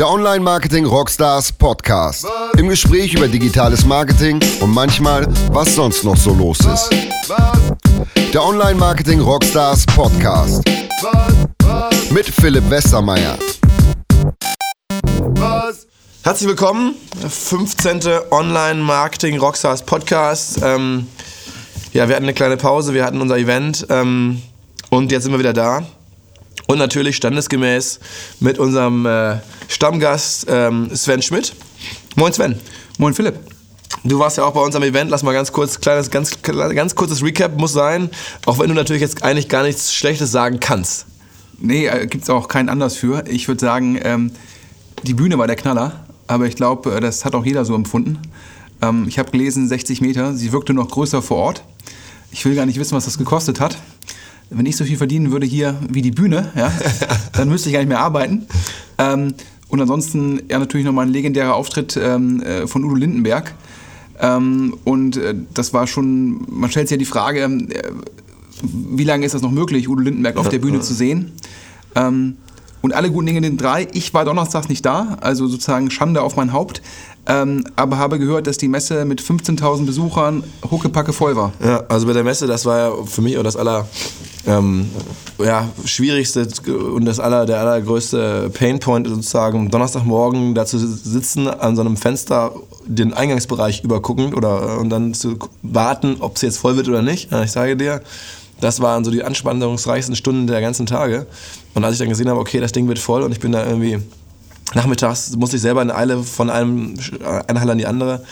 [0.00, 2.26] Der Online Marketing Rockstars Podcast.
[2.56, 6.88] Im Gespräch über digitales Marketing und manchmal, was sonst noch so los ist.
[8.32, 10.64] Der Online Marketing Rockstars Podcast.
[12.10, 13.36] Mit Philipp Westermeier.
[16.22, 16.94] Herzlich willkommen,
[17.28, 18.00] 15.
[18.30, 20.60] Online Marketing Rockstars Podcast.
[20.62, 21.08] Ähm,
[21.92, 24.40] ja, wir hatten eine kleine Pause, wir hatten unser Event ähm,
[24.88, 25.84] und jetzt sind wir wieder da.
[26.70, 27.98] Und natürlich standesgemäß
[28.38, 31.52] mit unserem äh, Stammgast ähm, Sven Schmidt.
[32.14, 32.54] Moin Sven.
[32.96, 33.40] Moin Philipp.
[34.04, 35.10] Du warst ja auch bei unserem Event.
[35.10, 38.08] Lass mal ganz kurz, kleines, ganz, ganz kurzes Recap muss sein.
[38.46, 41.06] Auch wenn du natürlich jetzt eigentlich gar nichts Schlechtes sagen kannst.
[41.58, 43.24] Nee, äh, gibt es auch keinen Anlass für.
[43.26, 44.30] Ich würde sagen, ähm,
[45.02, 46.04] die Bühne war der Knaller.
[46.28, 48.20] Aber ich glaube, äh, das hat auch jeder so empfunden.
[48.80, 50.34] Ähm, ich habe gelesen, 60 Meter.
[50.34, 51.64] Sie wirkte noch größer vor Ort.
[52.30, 53.76] Ich will gar nicht wissen, was das gekostet hat
[54.50, 56.72] wenn ich so viel verdienen würde hier wie die Bühne, ja,
[57.32, 58.46] dann müsste ich gar nicht mehr arbeiten.
[58.98, 59.34] Ähm,
[59.68, 63.54] und ansonsten ja natürlich nochmal ein legendärer Auftritt ähm, äh, von Udo Lindenberg.
[64.20, 67.92] Ähm, und äh, das war schon, man stellt sich ja die Frage, äh,
[68.62, 71.32] wie lange ist das noch möglich, Udo Lindenberg auf der Bühne zu sehen?
[71.94, 72.36] Ähm,
[72.82, 73.86] und alle guten Dinge sind drei.
[73.92, 76.82] Ich war donnerstags nicht da, also sozusagen Schande auf mein Haupt.
[77.26, 81.52] Ähm, aber habe gehört, dass die Messe mit 15.000 Besuchern huckepacke voll war.
[81.62, 83.86] Ja, also bei der Messe, das war ja für mich auch das aller
[84.46, 84.88] ähm,
[85.38, 91.82] ja, schwierigste und das aller, der allergrößte Painpoint sozusagen, Donnerstagmorgen da zu sitzen, an so
[91.82, 92.52] einem Fenster
[92.86, 97.30] den Eingangsbereich übergucken oder und dann zu warten, ob es jetzt voll wird oder nicht.
[97.44, 98.00] Ich sage dir,
[98.60, 101.26] das waren so die anspannungsreichsten Stunden der ganzen Tage.
[101.74, 103.64] Und als ich dann gesehen habe, okay, das Ding wird voll und ich bin da
[103.66, 103.98] irgendwie
[104.74, 106.94] nachmittags musste ich selber in Eile von einem,
[107.48, 108.22] eine Halle an die andere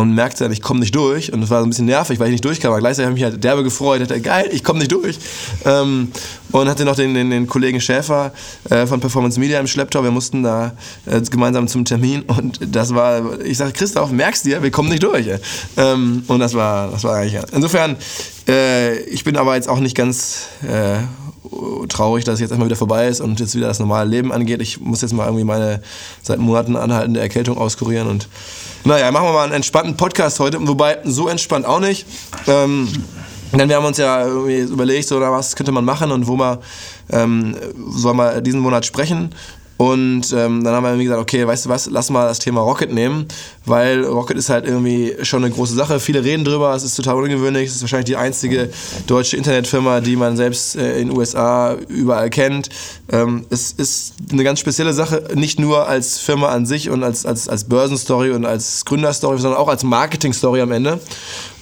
[0.00, 1.32] und merkte dann, ich komme nicht durch.
[1.32, 2.72] Und es war so ein bisschen nervig, weil ich nicht durchkam.
[2.72, 4.00] Aber gleichzeitig habe ich mich halt derbe gefreut.
[4.00, 5.18] Dachte, geil, ich komme nicht durch.
[5.64, 6.10] Ähm,
[6.52, 8.32] und hatte noch den, den, den Kollegen Schäfer
[8.70, 10.02] äh, von Performance Media im Schlepptau.
[10.02, 10.72] Wir mussten da
[11.04, 12.22] äh, gemeinsam zum Termin.
[12.22, 15.26] Und das war, ich sage, Christoph, merkst du dir, wir kommen nicht durch.
[15.76, 17.40] Ähm, und das war, das war eigentlich.
[17.52, 17.96] Insofern,
[18.48, 21.00] äh, ich bin aber jetzt auch nicht ganz äh,
[21.88, 24.62] traurig, dass es jetzt erstmal wieder vorbei ist und jetzt wieder das normale Leben angeht.
[24.62, 25.82] Ich muss jetzt mal irgendwie meine
[26.22, 28.28] seit Monaten anhaltende Erkältung auskurieren und
[28.84, 32.06] naja, machen wir mal einen entspannten Podcast heute, wobei so entspannt auch nicht.
[32.46, 32.88] Ähm,
[33.52, 36.58] denn wir haben uns ja überlegt, so, was könnte man machen und wo man
[37.10, 37.56] ähm,
[37.90, 39.34] soll man diesen Monat sprechen.
[39.80, 42.60] Und ähm, dann haben wir irgendwie gesagt, okay, weißt du was, lass mal das Thema
[42.60, 43.24] Rocket nehmen,
[43.64, 46.00] weil Rocket ist halt irgendwie schon eine große Sache.
[46.00, 47.70] Viele reden drüber, es ist total ungewöhnlich.
[47.70, 48.68] Es ist wahrscheinlich die einzige
[49.06, 52.68] deutsche Internetfirma, die man selbst äh, in den USA überall kennt.
[53.10, 57.24] Ähm, es ist eine ganz spezielle Sache, nicht nur als Firma an sich und als,
[57.24, 61.00] als, als Börsenstory und als Gründerstory, sondern auch als Marketingstory am Ende.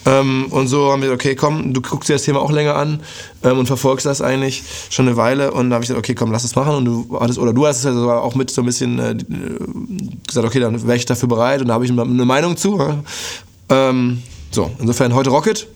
[0.09, 2.77] Ähm, und so haben wir gesagt, okay, komm, du guckst dir das Thema auch länger
[2.77, 3.01] an
[3.43, 5.53] ähm, und verfolgst das eigentlich schon eine Weile.
[5.53, 6.75] Und da habe ich gesagt, okay, komm, lass es machen.
[6.77, 9.17] Und du hattest, oder du hast es also auch mit so ein bisschen äh,
[10.27, 11.61] gesagt, okay, dann wäre ich dafür bereit.
[11.61, 13.03] Und da habe ich eine Meinung zu.
[13.69, 15.67] Ähm, so, insofern heute Rocket.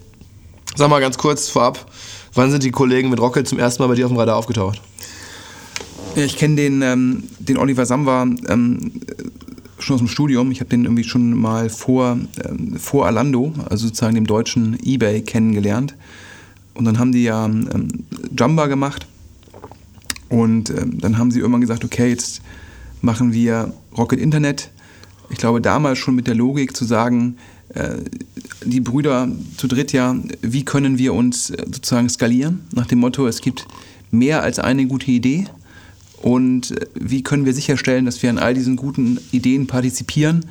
[0.77, 1.85] Sag mal ganz kurz vorab,
[2.33, 4.81] wann sind die Kollegen mit Rocket zum ersten Mal bei dir auf dem Radar aufgetaucht?
[6.15, 8.93] Ich kenne den, ähm, den Oliver Samba ähm,
[9.83, 10.51] schon aus dem Studium.
[10.51, 15.23] Ich habe den irgendwie schon mal vor, ähm, vor Alando, also sozusagen dem deutschen Ebay,
[15.23, 15.97] kennengelernt.
[16.75, 17.89] Und dann haben die ja ähm,
[18.37, 19.07] Jumba gemacht.
[20.29, 22.41] Und ähm, dann haben sie irgendwann gesagt, okay, jetzt
[23.03, 24.71] machen wir Rocket Internet.
[25.31, 27.37] Ich glaube damals schon mit der Logik zu sagen,
[27.75, 27.97] äh,
[28.65, 32.61] die Brüder zu dritt ja, wie können wir uns äh, sozusagen skalieren?
[32.75, 33.67] Nach dem Motto, es gibt
[34.11, 35.47] mehr als eine gute Idee
[36.23, 40.47] und äh, wie können wir sicherstellen, dass wir an all diesen guten Ideen partizipieren,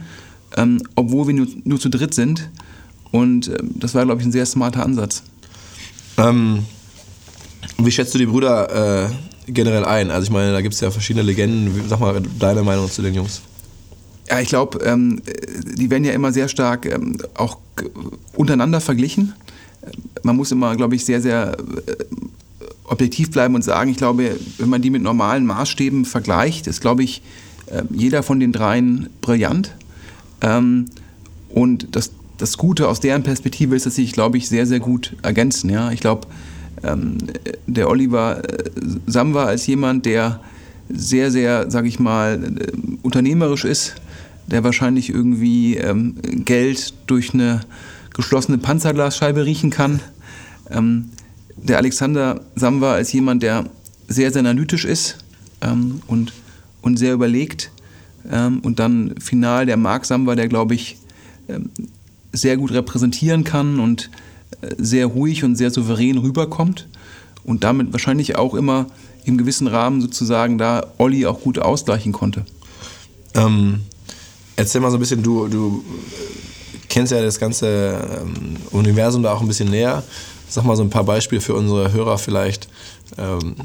[0.58, 2.50] ähm, obwohl wir nur, nur, zu dritt sind.
[3.12, 5.24] Und äh, das war, glaube ich, ein sehr smarter Ansatz.
[6.18, 6.66] Ähm,
[7.78, 10.12] wie schätzt du die Brüder äh, generell ein?
[10.12, 11.88] Also ich meine, da gibt es ja verschiedene Legenden.
[11.88, 13.42] Sag mal deine Meinung zu den Jungs.
[14.30, 15.22] Ja, ich glaube, ähm,
[15.78, 17.58] die werden ja immer sehr stark ähm, auch
[18.36, 19.34] untereinander verglichen.
[20.24, 21.58] Man muss immer, glaube ich, sehr, sehr
[21.88, 21.96] äh,
[22.92, 27.04] objektiv bleiben und sagen, ich glaube, wenn man die mit normalen Maßstäben vergleicht, ist, glaube
[27.04, 27.22] ich,
[27.68, 29.76] äh, jeder von den dreien brillant.
[30.42, 30.86] Ähm,
[31.50, 34.82] und das, das Gute aus deren Perspektive ist, dass sie sich, glaube ich, sehr, sehr
[34.82, 35.70] gut ergänzen.
[35.70, 35.92] Ja?
[35.92, 36.28] Ich glaube,
[36.84, 37.18] ähm,
[37.66, 38.70] der Oliver äh,
[39.08, 40.42] Samba als jemand, der
[40.90, 42.72] sehr, sehr, sage ich mal, äh,
[43.04, 43.96] unternehmerisch ist,
[44.48, 47.62] der wahrscheinlich irgendwie ähm, Geld durch eine
[48.14, 50.02] geschlossene Panzerglasscheibe riechen kann
[51.58, 53.66] der Alexander Samwa als jemand, der
[54.08, 55.18] sehr, sehr analytisch ist
[55.62, 56.34] ähm, und,
[56.82, 57.72] und sehr überlegt.
[58.30, 60.98] Ähm, und dann final der Marc Samwa, der, glaube ich,
[61.48, 61.70] ähm,
[62.34, 64.10] sehr gut repräsentieren kann und
[64.62, 66.88] äh, sehr ruhig und sehr souverän rüberkommt
[67.44, 68.88] und damit wahrscheinlich auch immer
[69.26, 72.46] im gewissen Rahmen sozusagen da Olli auch gut ausgleichen konnte.
[73.34, 73.82] Ähm,
[74.56, 75.84] erzähl mal so ein bisschen, du, du
[76.90, 80.04] kennst ja das ganze ähm, Universum da auch ein bisschen näher.
[80.52, 82.68] Sag mal so ein paar Beispiele für unsere Hörer vielleicht.
[83.18, 83.56] Ähm,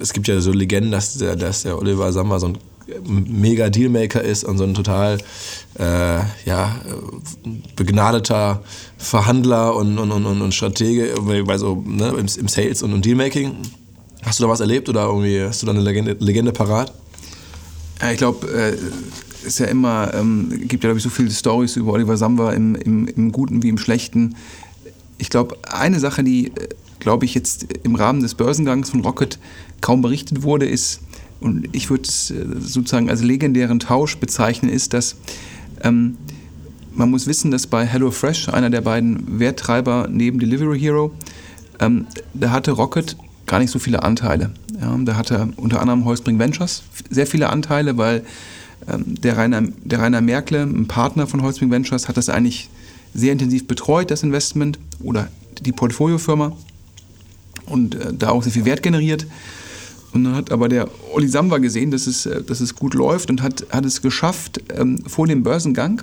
[0.00, 2.58] es gibt ja so Legenden, dass der, dass der Oliver Samba so ein
[3.26, 5.18] mega Dealmaker ist und so ein total
[5.80, 6.80] äh, ja,
[7.74, 8.62] begnadeter
[8.98, 11.12] Verhandler und, und, und, und Stratege
[11.44, 13.56] bei so, ne, im, im Sales und im Dealmaking.
[14.22, 16.92] Hast du da was erlebt oder irgendwie hast du da eine Legende, Legende parat?
[18.00, 18.76] Ja, ich glaube, äh,
[19.44, 22.76] ist ja immer, ähm, gibt ja glaube ich so viele Stories über Oliver Samba im,
[22.76, 24.36] im, im Guten wie im Schlechten.
[25.18, 26.68] Ich glaube, eine Sache, die, äh,
[27.00, 29.38] glaube ich, jetzt im Rahmen des Börsengangs von Rocket
[29.80, 31.00] kaum berichtet wurde, ist,
[31.40, 35.16] und ich würde es äh, sozusagen als legendären Tausch bezeichnen, ist, dass
[35.82, 36.16] ähm,
[36.94, 41.12] man muss wissen, dass bei HelloFresh, einer der beiden Werttreiber neben Delivery Hero,
[41.80, 43.16] ähm, da hatte Rocket
[43.46, 44.50] gar nicht so viele Anteile.
[44.80, 48.24] Ja, da hatte unter anderem Holzbring Ventures sehr viele Anteile, weil
[48.88, 52.68] ähm, der, Rainer, der Rainer Merkle, ein Partner von Holzbring Ventures, hat das eigentlich
[53.14, 55.28] sehr intensiv betreut, das Investment oder
[55.60, 56.56] die Portfoliofirma
[57.66, 59.26] und äh, da auch sehr viel Wert generiert.
[60.12, 63.30] Und dann hat aber der Olli Samba gesehen, dass es, äh, dass es gut läuft
[63.30, 66.02] und hat, hat es geschafft, ähm, vor dem Börsengang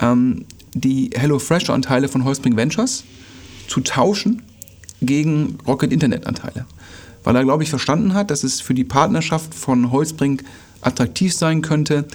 [0.00, 0.44] ähm,
[0.74, 3.04] die HelloFresh-Anteile von Holzbring Ventures
[3.68, 4.42] zu tauschen
[5.02, 6.66] gegen Rocket Internet-Anteile.
[7.24, 10.44] Weil er, glaube ich, verstanden hat, dass es für die Partnerschaft von Holzbrink
[10.80, 12.06] attraktiv sein könnte,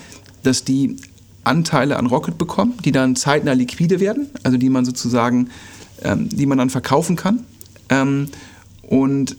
[0.44, 0.96] dass die
[1.44, 5.50] Anteile an Rocket bekommen, die dann zeitnah liquide werden, also die man sozusagen,
[6.04, 7.46] ähm, die man dann verkaufen kann.
[7.90, 8.28] Ähm,
[8.84, 9.38] und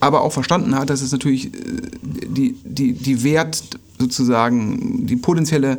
[0.00, 1.50] aber auch verstanden hat, dass es natürlich äh,
[2.02, 3.62] die, die, die Wert
[3.98, 5.78] sozusagen, die potenzielle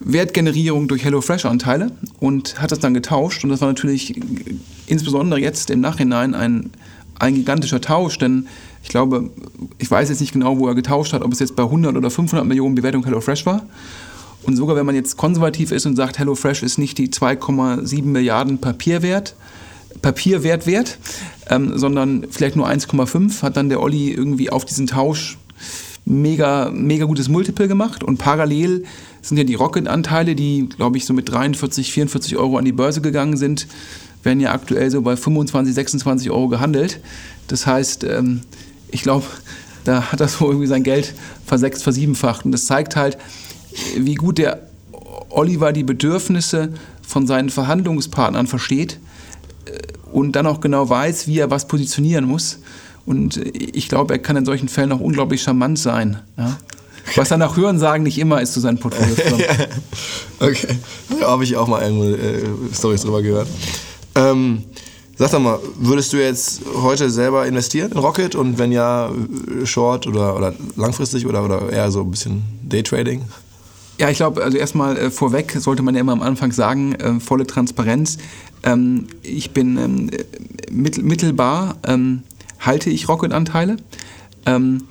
[0.00, 3.44] Wertgenerierung durch HelloFresh-Anteile und hat das dann getauscht.
[3.44, 4.20] Und das war natürlich
[4.86, 6.70] insbesondere jetzt im Nachhinein ein,
[7.18, 8.46] ein gigantischer Tausch, denn
[8.82, 9.30] ich glaube,
[9.78, 12.10] ich weiß jetzt nicht genau, wo er getauscht hat, ob es jetzt bei 100 oder
[12.10, 13.66] 500 Millionen Bewertung HelloFresh war.
[14.44, 18.58] Und sogar wenn man jetzt konservativ ist und sagt, HelloFresh ist nicht die 2,7 Milliarden
[18.58, 19.34] Papierwert,
[20.00, 20.98] Papierwert wert,
[21.48, 25.38] ähm, sondern vielleicht nur 1,5, hat dann der Olli irgendwie auf diesen Tausch
[26.04, 28.84] mega, mega gutes Multiple gemacht und parallel
[29.20, 33.00] sind ja die Rocket-Anteile, die, glaube ich, so mit 43, 44 Euro an die Börse
[33.00, 33.66] gegangen sind,
[34.22, 37.00] werden ja aktuell so bei 25, 26 Euro gehandelt.
[37.48, 38.40] Das heißt, ähm,
[38.90, 39.26] ich glaube,
[39.84, 41.14] da hat er so irgendwie sein Geld
[41.46, 42.44] versechst, versiebenfacht.
[42.44, 43.18] Und das zeigt halt,
[43.96, 44.68] wie gut der
[45.30, 46.72] Oliver die Bedürfnisse
[47.06, 48.98] von seinen Verhandlungspartnern versteht
[49.64, 49.72] äh,
[50.12, 52.58] und dann auch genau weiß, wie er was positionieren muss.
[53.06, 56.18] Und ich glaube, er kann in solchen Fällen auch unglaublich charmant sein.
[56.36, 56.58] Ja?
[57.16, 59.18] Was er nach Hörensagen nicht immer ist zu seinen Portfolios.
[60.40, 60.68] okay,
[61.20, 63.48] da habe ich auch mal irgendwo äh, Storys drüber gehört.
[64.14, 64.64] Ähm,
[65.16, 69.10] sag doch mal, würdest du jetzt heute selber investieren in Rocket und wenn ja,
[69.64, 73.22] short oder, oder langfristig oder, oder eher so ein bisschen Daytrading?
[73.98, 77.18] Ja, ich glaube, also erstmal äh, vorweg sollte man ja immer am Anfang sagen, äh,
[77.18, 78.18] volle Transparenz.
[78.62, 80.10] Ähm, ich bin ähm,
[80.70, 82.22] mittel, mittelbar ähm,
[82.60, 83.76] halte ich Rocket-Anteile.
[84.46, 84.84] Ähm,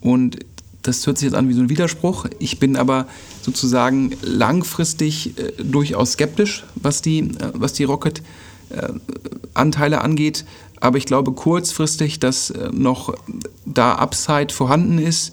[0.00, 0.38] und
[0.82, 2.26] das hört sich jetzt an wie so ein Widerspruch.
[2.38, 3.08] Ich bin aber
[3.42, 10.44] sozusagen langfristig äh, durchaus skeptisch, was die, äh, was die Rocket-Anteile äh, angeht.
[10.80, 13.14] Aber ich glaube kurzfristig, dass äh, noch
[13.66, 15.32] da Upside vorhanden ist,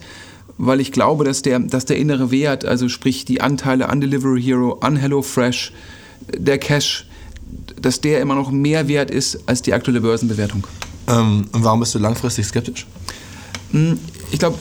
[0.59, 4.41] weil ich glaube, dass der, dass der innere Wert, also sprich die Anteile an Delivery
[4.41, 5.71] Hero, an HelloFresh,
[6.37, 7.07] der Cash,
[7.81, 10.67] dass der immer noch mehr wert ist als die aktuelle Börsenbewertung.
[11.07, 12.85] Ähm, und warum bist du langfristig skeptisch?
[13.71, 13.97] Hm,
[14.31, 14.57] ich glaube,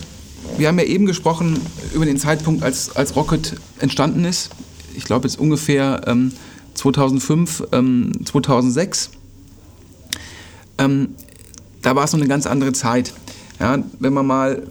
[0.57, 1.61] wir haben ja eben gesprochen
[1.93, 4.51] über den Zeitpunkt, als, als Rocket entstanden ist.
[4.95, 6.31] Ich glaube, jetzt ungefähr ähm,
[6.75, 9.11] 2005, ähm, 2006.
[10.79, 11.09] Ähm,
[11.83, 13.13] da war es noch eine ganz andere Zeit.
[13.59, 14.63] Ja, wenn man mal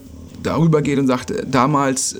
[0.44, 2.20] darüber geht und sagt, damals äh,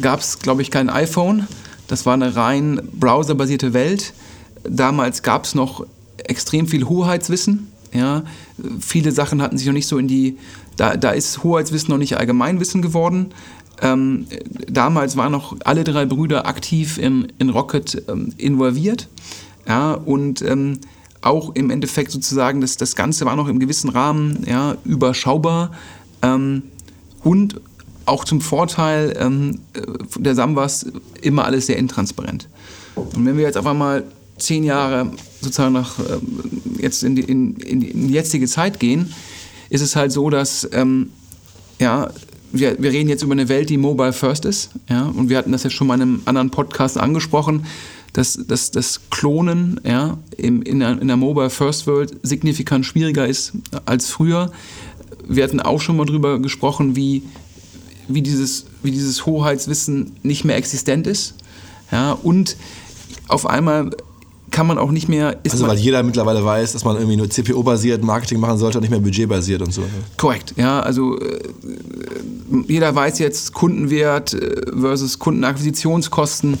[0.00, 1.46] gab es, glaube ich, kein iPhone.
[1.88, 4.12] Das war eine rein browserbasierte Welt.
[4.64, 5.86] Damals gab es noch
[6.24, 7.72] extrem viel Hoheitswissen.
[7.92, 8.22] Ja,
[8.80, 10.38] viele Sachen hatten sich noch nicht so in die,
[10.76, 13.32] da, da ist Hoheitswissen noch nicht Allgemeinwissen geworden.
[13.82, 14.26] Ähm,
[14.68, 19.08] damals waren noch alle drei Brüder aktiv im, in Rocket ähm, involviert.
[19.66, 20.78] Ja, und ähm,
[21.22, 25.72] auch im Endeffekt sozusagen, das, das Ganze war noch im gewissen Rahmen ja, überschaubar
[26.22, 26.62] ähm,
[27.22, 27.60] und
[28.06, 29.60] auch zum Vorteil ähm,
[30.16, 30.86] der Sambas
[31.22, 32.48] immer alles sehr intransparent.
[32.94, 34.04] Und wenn wir jetzt einfach mal
[34.38, 39.12] zehn Jahre sozusagen nach ähm, jetzt in die, in, in die jetzige Zeit gehen,
[39.68, 41.10] ist es halt so, dass ähm,
[41.78, 42.10] ja,
[42.52, 44.70] wir, wir reden jetzt über eine Welt, die mobile first ist.
[44.88, 47.66] Ja, und wir hatten das ja schon mal in einem anderen Podcast angesprochen,
[48.12, 53.26] dass, dass das Klonen ja, in, in, der, in der Mobile First World signifikant schwieriger
[53.26, 53.52] ist
[53.86, 54.50] als früher.
[55.26, 57.22] Wir hatten auch schon mal darüber gesprochen, wie,
[58.08, 61.34] wie dieses wie dieses Hoheitswissen nicht mehr existent ist.
[61.92, 62.56] Ja, und
[63.28, 63.90] auf einmal
[64.50, 65.38] kann man auch nicht mehr.
[65.48, 68.90] also weil jeder mittlerweile weiß, dass man irgendwie nur CPO-basiert Marketing machen sollte und nicht
[68.90, 69.82] mehr budgetbasiert und so.
[69.82, 69.88] Ne?
[70.16, 70.80] Korrekt, ja.
[70.80, 71.38] Also äh,
[72.66, 76.58] jeder weiß jetzt Kundenwert äh, versus Kundenakquisitionskosten.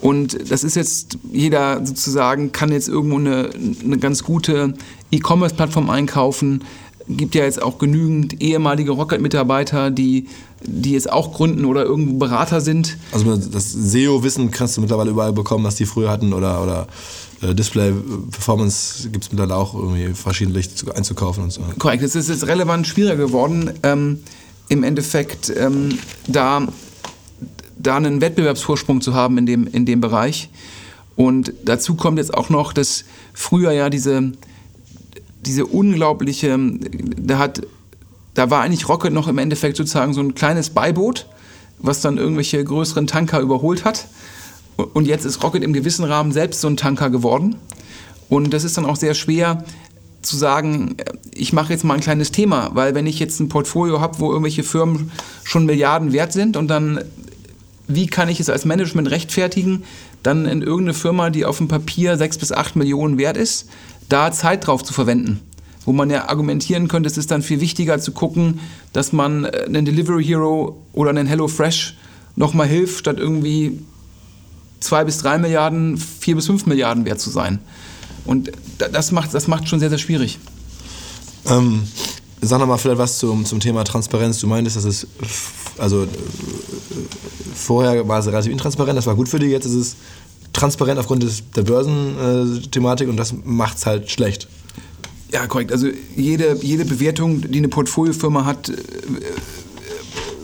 [0.00, 3.50] Und das ist jetzt, jeder sozusagen kann jetzt irgendwo eine,
[3.84, 4.74] eine ganz gute
[5.10, 6.64] E-Commerce-Plattform einkaufen.
[7.08, 10.28] Gibt ja jetzt auch genügend ehemalige Rocket-Mitarbeiter, die,
[10.62, 12.96] die jetzt auch gründen oder irgendwo Berater sind.
[13.12, 16.86] Also das SEO-Wissen kannst du mittlerweile überall bekommen, was die früher hatten oder, oder
[17.42, 21.62] äh, Display-Performance gibt es mittlerweile auch irgendwie verschiedentlich einzukaufen und so.
[21.78, 24.20] Korrekt, es ist jetzt relevant schwieriger geworden, ähm,
[24.68, 26.66] im Endeffekt ähm, da
[27.82, 30.50] da einen Wettbewerbsvorsprung zu haben in dem, in dem Bereich.
[31.16, 33.04] Und dazu kommt jetzt auch noch, dass
[33.34, 34.32] früher ja diese,
[35.46, 36.58] diese unglaubliche,
[37.16, 37.62] da hat,
[38.34, 41.26] da war eigentlich Rocket noch im Endeffekt sozusagen so ein kleines Beiboot,
[41.78, 44.06] was dann irgendwelche größeren Tanker überholt hat.
[44.76, 47.56] Und jetzt ist Rocket im gewissen Rahmen selbst so ein Tanker geworden.
[48.28, 49.64] Und das ist dann auch sehr schwer
[50.22, 50.96] zu sagen,
[51.34, 54.30] ich mache jetzt mal ein kleines Thema, weil wenn ich jetzt ein Portfolio habe, wo
[54.30, 55.10] irgendwelche Firmen
[55.42, 57.00] schon Milliarden wert sind und dann
[57.88, 59.84] wie kann ich es als Management rechtfertigen,
[60.22, 63.68] dann in irgendeine Firma, die auf dem Papier sechs bis acht Millionen wert ist,
[64.08, 65.40] da Zeit drauf zu verwenden.
[65.84, 68.60] Wo man ja argumentieren könnte, es ist dann viel wichtiger zu gucken,
[68.92, 71.96] dass man äh, einen Delivery Hero oder einen Hello Fresh
[72.36, 73.80] nochmal hilft, statt irgendwie
[74.80, 77.58] zwei bis drei Milliarden, vier bis fünf Milliarden wert zu sein.
[78.24, 80.38] Und das macht, das macht schon sehr, sehr schwierig.
[81.46, 81.82] Ähm,
[82.40, 84.38] sag nochmal vielleicht was zum, zum Thema Transparenz.
[84.38, 85.06] Du meintest, dass es
[85.78, 86.08] also äh,
[87.54, 89.96] vorher war es relativ intransparent, das war gut für die, jetzt ist es
[90.52, 94.48] transparent aufgrund des, der Börsenthematik und das macht es halt schlecht.
[95.32, 95.72] Ja, korrekt.
[95.72, 98.74] Also jede, jede Bewertung, die eine Portfoliofirma hat, äh,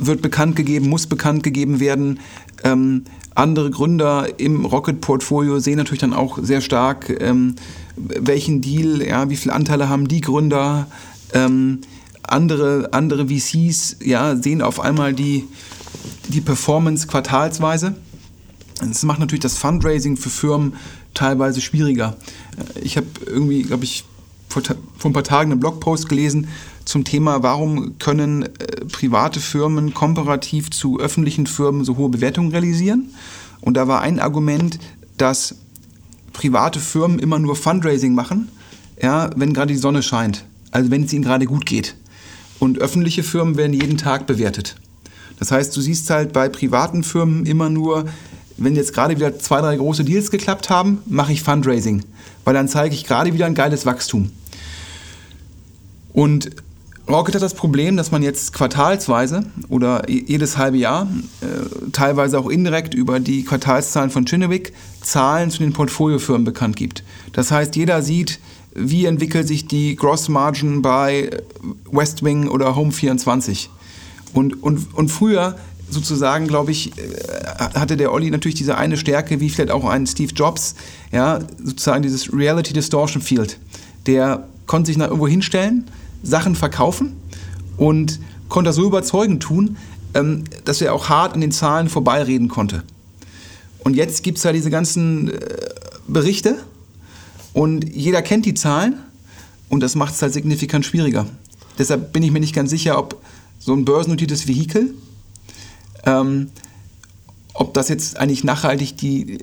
[0.00, 2.21] wird bekannt gegeben, muss bekannt gegeben werden.
[2.65, 7.57] Ähm, andere Gründer im Rocket-Portfolio sehen natürlich dann auch sehr stark, ähm,
[7.97, 10.87] welchen Deal, ja, wie viele Anteile haben die Gründer.
[11.35, 11.81] Ähm,
[12.23, 15.47] andere, andere VCs ja, sehen auf einmal die,
[16.29, 17.95] die Performance quartalsweise.
[18.80, 20.75] Das macht natürlich das Fundraising für Firmen
[21.14, 22.16] teilweise schwieriger.
[22.80, 24.04] Ich habe irgendwie, glaube ich,
[24.49, 26.49] vor, vor, ein paar Tagen einen Blogpost gelesen
[26.85, 33.11] zum Thema, warum können äh, private Firmen komparativ zu öffentlichen Firmen so hohe Bewertungen realisieren.
[33.61, 34.78] Und da war ein Argument,
[35.18, 35.56] dass
[36.32, 38.49] private Firmen immer nur Fundraising machen,
[39.02, 41.94] ja, wenn gerade die Sonne scheint, also wenn es ihnen gerade gut geht.
[42.58, 44.76] Und öffentliche Firmen werden jeden Tag bewertet.
[45.38, 48.06] Das heißt, du siehst halt bei privaten Firmen immer nur,
[48.59, 52.03] wenn jetzt gerade wieder zwei, drei große Deals geklappt haben, mache ich Fundraising,
[52.45, 54.31] weil dann zeige ich gerade wieder ein geiles Wachstum.
[56.12, 56.50] Und
[57.09, 61.07] Rocket hat das Problem, dass man jetzt quartalsweise oder jedes halbe Jahr,
[61.41, 67.05] äh, teilweise auch indirekt über die Quartalszahlen von Chinnewick, Zahlen zu den Portfoliofirmen bekannt gibt.
[67.33, 68.41] Das heißt, jeder sieht,
[68.75, 71.31] wie entwickelt sich die Gross Margin bei
[71.91, 73.69] Westwing oder Home24.
[74.35, 75.57] Und, und, und früher
[75.90, 77.02] sozusagen, glaube ich, äh,
[77.75, 80.75] hatte der Olli natürlich diese eine Stärke, wie vielleicht auch ein Steve Jobs,
[81.12, 83.59] ja, sozusagen dieses Reality Distortion Field.
[84.07, 85.85] Der konnte sich nach irgendwo hinstellen,
[86.23, 87.16] Sachen verkaufen
[87.76, 89.76] und konnte das so überzeugend tun,
[90.14, 92.83] ähm, dass er auch hart an den Zahlen vorbeireden konnte.
[93.80, 95.38] Und jetzt gibt es ja diese ganzen äh,
[96.07, 96.57] Berichte,
[97.59, 99.00] und jeder kennt die Zahlen
[99.68, 101.26] und das macht es halt signifikant schwieriger.
[101.76, 103.21] Deshalb bin ich mir nicht ganz sicher, ob
[103.59, 104.95] so ein börsennotiertes Vehikel,
[106.05, 106.50] ähm,
[107.55, 109.38] ob das jetzt eigentlich nachhaltig die,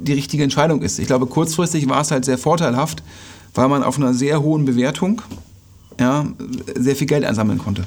[0.00, 0.98] die richtige Entscheidung ist.
[0.98, 3.02] Ich glaube, kurzfristig war es halt sehr vorteilhaft,
[3.54, 5.22] weil man auf einer sehr hohen Bewertung
[5.98, 6.26] ja,
[6.74, 7.86] sehr viel Geld einsammeln konnte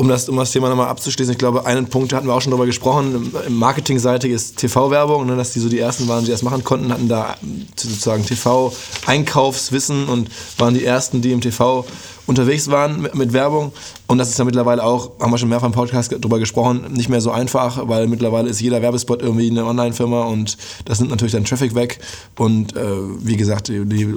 [0.00, 2.52] um das, um das Thema nochmal abzuschließen, ich glaube, einen Punkt hatten wir auch schon
[2.52, 6.42] darüber gesprochen, im Marketing-seitig ist TV-Werbung, ne, dass die so die ersten waren, die das
[6.42, 7.36] machen konnten, hatten da
[7.76, 11.84] sozusagen TV-Einkaufswissen und waren die ersten, die im TV
[12.26, 13.72] unterwegs waren mit, Werbung.
[14.06, 17.08] Und das ist ja mittlerweile auch, haben wir schon mehrfach im Podcast darüber gesprochen, nicht
[17.08, 21.32] mehr so einfach, weil mittlerweile ist jeder Werbespot irgendwie eine Online-Firma und das nimmt natürlich
[21.32, 22.00] dann Traffic weg.
[22.36, 22.80] Und äh,
[23.20, 24.08] wie gesagt, die,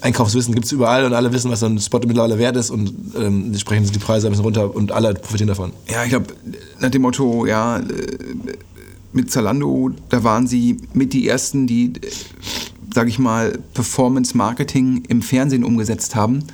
[0.00, 2.92] Einkaufswissen gibt es überall und alle wissen, was so ein Spot mittlerweile wert ist und
[3.16, 5.72] ähm, entsprechend sind die Preise ein bisschen runter und alle profitieren davon.
[5.88, 6.26] Ja, ich glaube,
[6.80, 7.82] nach dem Motto, ja, äh,
[9.12, 12.10] mit Zalando, da waren sie mit die ersten, die, äh,
[12.92, 16.44] sage ich mal, Performance Marketing im Fernsehen umgesetzt haben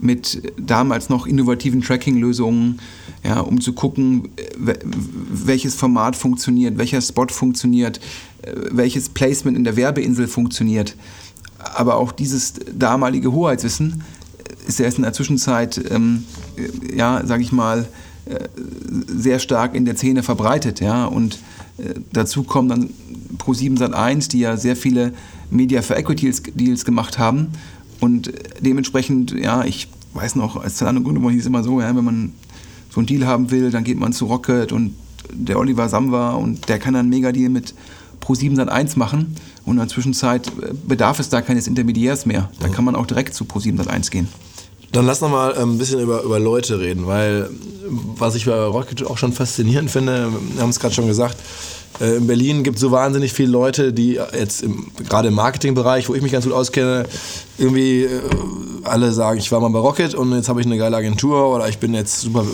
[0.00, 2.80] mit damals noch innovativen Tracking-Lösungen,
[3.24, 8.00] ja, um zu gucken, welches Format funktioniert, welcher Spot funktioniert,
[8.70, 10.94] welches Placement in der Werbeinsel funktioniert.
[11.58, 14.02] Aber auch dieses damalige Hoheitswissen
[14.66, 16.24] ist erst in der Zwischenzeit, ähm,
[16.94, 17.88] ja, sage ich mal,
[18.26, 18.48] äh,
[19.06, 20.80] sehr stark in der Szene verbreitet.
[20.80, 21.06] Ja?
[21.06, 21.38] Und
[21.78, 22.90] äh, dazu kommen dann
[23.38, 25.12] Pro7 Sat1, die ja sehr viele
[25.50, 27.48] Media for Equity Deals gemacht haben.
[28.00, 31.94] Und dementsprechend, ja, ich weiß noch, als Zalando gegründet wurde, hieß es immer so, ja,
[31.94, 32.32] wenn man
[32.90, 34.94] so einen Deal haben will, dann geht man zu Rocket und
[35.32, 37.74] der Oliver Samwa und der kann dann einen Mega-Deal mit
[38.24, 39.36] Pro7 Sat1 machen.
[39.64, 40.50] Und in der Zwischenzeit
[40.86, 42.50] bedarf es da keines Intermediärs mehr.
[42.60, 44.28] Da kann man auch direkt zu Pro7 Sat1 gehen.
[44.92, 47.50] Dann lass noch mal ähm, ein bisschen über, über Leute reden, weil
[47.90, 51.36] was ich bei Rocket auch schon faszinierend finde, wir haben es gerade schon gesagt,
[52.00, 54.64] äh, in Berlin gibt es so wahnsinnig viele Leute, die jetzt
[55.08, 57.04] gerade im Marketingbereich, wo ich mich ganz gut auskenne,
[57.58, 58.20] irgendwie äh,
[58.84, 61.68] alle sagen, ich war mal bei Rocket und jetzt habe ich eine geile Agentur oder
[61.68, 62.44] ich bin jetzt super,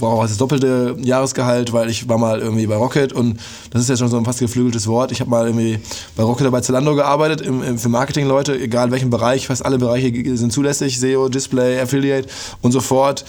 [0.00, 3.38] brauche das doppelte Jahresgehalt, weil ich war mal irgendwie bei Rocket und
[3.70, 5.12] das ist ja schon so ein fast geflügeltes Wort.
[5.12, 5.78] Ich habe mal irgendwie
[6.16, 9.78] bei Rocket oder bei Zalando gearbeitet, im, im, für Marketingleute, egal welchen Bereich, fast alle
[9.78, 12.28] Bereiche sind zulässig, SEO, Display, Affiliate
[12.62, 13.24] und so fort.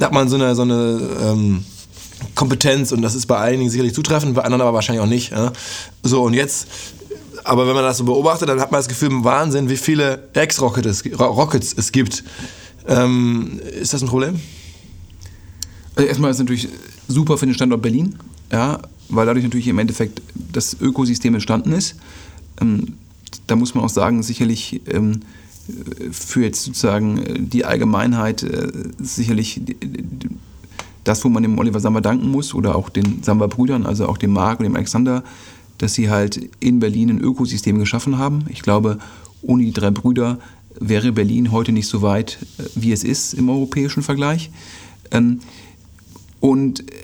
[0.00, 1.64] Hat man so eine, so eine ähm,
[2.34, 5.32] Kompetenz und das ist bei einigen sicherlich zutreffend, bei anderen aber wahrscheinlich auch nicht.
[5.32, 5.52] Ja?
[6.02, 6.68] So, und jetzt,
[7.44, 11.04] aber wenn man das so beobachtet, dann hat man das Gefühl, Wahnsinn, wie viele Ex-Rockets
[11.18, 12.24] Rockets es gibt.
[12.86, 14.40] Ähm, ist das ein Problem?
[15.96, 16.68] Also erstmal ist es natürlich
[17.08, 18.18] super für den Standort Berlin,
[18.50, 20.20] ja, weil dadurch natürlich im Endeffekt
[20.52, 21.96] das Ökosystem entstanden ist.
[22.60, 22.94] Ähm,
[23.46, 25.20] da muss man auch sagen, sicherlich ähm,
[26.10, 29.60] für jetzt sozusagen die Allgemeinheit äh, sicherlich
[31.04, 34.32] das, wo man dem Oliver Samba danken muss oder auch den Samba-Brüdern, also auch dem
[34.32, 35.22] Marc und dem Alexander,
[35.78, 38.44] dass sie halt in Berlin ein Ökosystem geschaffen haben.
[38.48, 38.98] Ich glaube,
[39.42, 40.38] ohne die drei Brüder
[40.80, 44.50] wäre Berlin heute nicht so weit, äh, wie es ist im europäischen Vergleich.
[45.10, 45.40] Ähm,
[46.40, 46.94] und äh,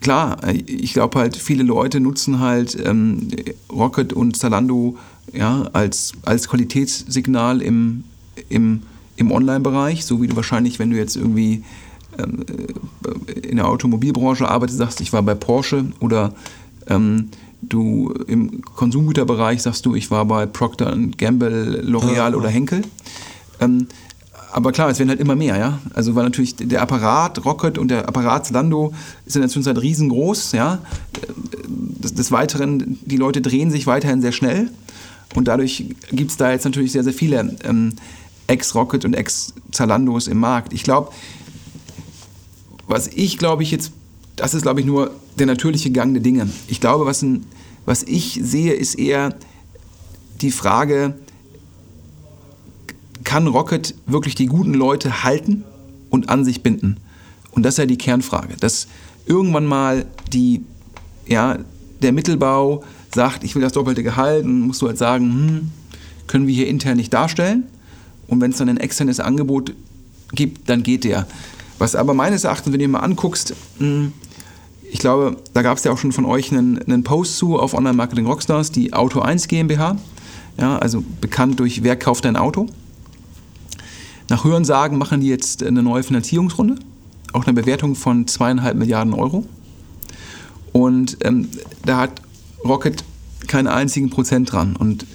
[0.00, 3.28] klar, ich glaube halt, viele Leute nutzen halt ähm,
[3.70, 4.96] Rocket und Zalando
[5.32, 8.04] ja, als, als Qualitätssignal im,
[8.48, 8.82] im,
[9.16, 11.64] im Online-Bereich, so wie du wahrscheinlich, wenn du jetzt irgendwie
[12.18, 12.44] ähm,
[13.26, 16.32] äh, in der Automobilbranche arbeitest, sagst, ich war bei Porsche oder
[16.88, 17.28] ähm,
[17.62, 22.82] du im Konsumgüterbereich sagst du, ich war bei Procter Gamble, L'Oreal ja, oder Henkel.
[23.60, 23.86] Ähm,
[24.52, 25.78] aber klar, es werden halt immer mehr, ja.
[25.94, 28.92] Also weil natürlich der Apparat Rocket und der Apparat Lando
[29.24, 30.78] ist in der Zwischenzeit riesengroß, ja.
[31.66, 34.68] Des, des Weiteren, die Leute drehen sich weiterhin sehr schnell
[35.34, 37.94] und dadurch gibt es da jetzt natürlich sehr, sehr viele ähm,
[38.46, 40.72] Ex-Rocket und Ex-Zalandos im Markt.
[40.72, 41.10] Ich glaube,
[42.86, 43.92] was ich glaube ich jetzt,
[44.36, 46.48] das ist glaube ich nur der natürliche Gang der Dinge.
[46.68, 47.46] Ich glaube, was, ein,
[47.86, 49.34] was ich sehe, ist eher
[50.40, 51.14] die Frage,
[53.24, 55.64] kann Rocket wirklich die guten Leute halten
[56.10, 56.98] und an sich binden?
[57.52, 58.56] Und das ist ja die Kernfrage.
[58.58, 58.88] Dass
[59.26, 60.64] irgendwann mal die,
[61.26, 61.58] ja,
[62.02, 62.82] der Mittelbau
[63.14, 65.70] sagt, ich will das doppelte Gehalt, dann musst du halt sagen, hm,
[66.26, 67.64] können wir hier intern nicht darstellen.
[68.26, 69.74] Und wenn es dann ein externes Angebot
[70.32, 71.26] gibt, dann geht der.
[71.78, 74.12] Was aber meines Erachtens, wenn du dir mal anguckst, hm,
[74.90, 77.74] ich glaube, da gab es ja auch schon von euch einen, einen Post zu auf
[77.74, 79.96] Online Marketing Rockstars, die Auto 1 GmbH,
[80.58, 82.66] ja, also bekannt durch Wer kauft dein Auto.
[84.28, 86.76] Nach Hörensagen machen die jetzt eine neue Finanzierungsrunde,
[87.32, 89.46] auch eine Bewertung von zweieinhalb Milliarden Euro.
[90.72, 91.48] Und ähm,
[91.84, 92.22] da hat
[92.64, 93.04] Rocket
[93.48, 94.76] keinen einzigen Prozent dran.
[94.76, 95.06] Und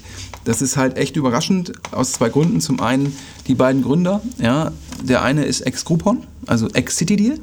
[0.43, 2.61] das ist halt echt überraschend aus zwei Gründen.
[2.61, 3.15] Zum einen
[3.47, 4.21] die beiden Gründer.
[4.37, 4.71] Ja,
[5.03, 7.39] der eine ist ex-Groupon, also ex-City-Deal.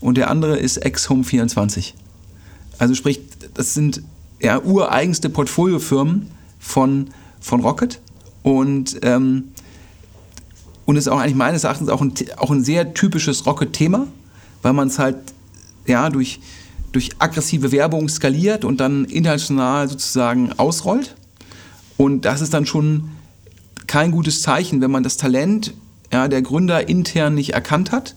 [0.00, 1.92] Und der andere ist ex-Home24.
[2.78, 3.20] Also sprich,
[3.54, 4.02] das sind
[4.40, 8.00] ja, ureigenste Portfoliofirmen von, von Rocket.
[8.42, 9.52] Und, ähm,
[10.84, 14.08] und ist auch eigentlich meines Erachtens auch ein, auch ein sehr typisches Rocket-Thema,
[14.62, 15.16] weil man es halt
[15.86, 16.40] ja, durch,
[16.92, 21.16] durch aggressive Werbung skaliert und dann international sozusagen ausrollt.
[21.96, 23.10] Und das ist dann schon
[23.86, 25.74] kein gutes Zeichen, wenn man das Talent
[26.12, 28.14] ja, der Gründer intern nicht erkannt hat.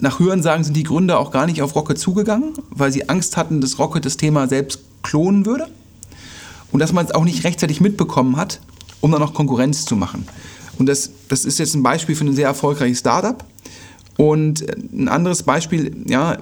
[0.00, 3.60] Nach Hörensagen sind die Gründer auch gar nicht auf Rocket zugegangen, weil sie Angst hatten,
[3.60, 5.68] dass Rocket das Thema selbst klonen würde.
[6.72, 8.60] Und dass man es auch nicht rechtzeitig mitbekommen hat,
[9.00, 10.26] um dann noch Konkurrenz zu machen.
[10.78, 13.44] Und das, das ist jetzt ein Beispiel für ein sehr erfolgreiches Startup.
[14.16, 16.38] Und ein anderes Beispiel, ja,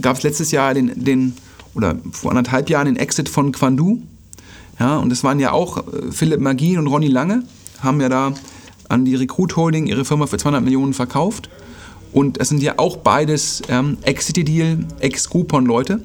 [0.00, 1.34] gab es letztes Jahr den, den,
[1.74, 4.02] oder vor anderthalb Jahren den Exit von Quandu.
[4.78, 7.42] Ja, und das waren ja auch äh, Philipp Magin und Ronny Lange,
[7.80, 8.34] haben ja da
[8.88, 11.48] an die Recruit Holding ihre Firma für 200 Millionen verkauft.
[12.12, 16.00] Und es sind ja auch beides ähm, Ex-City-Deal, Ex-Groupon-Leute,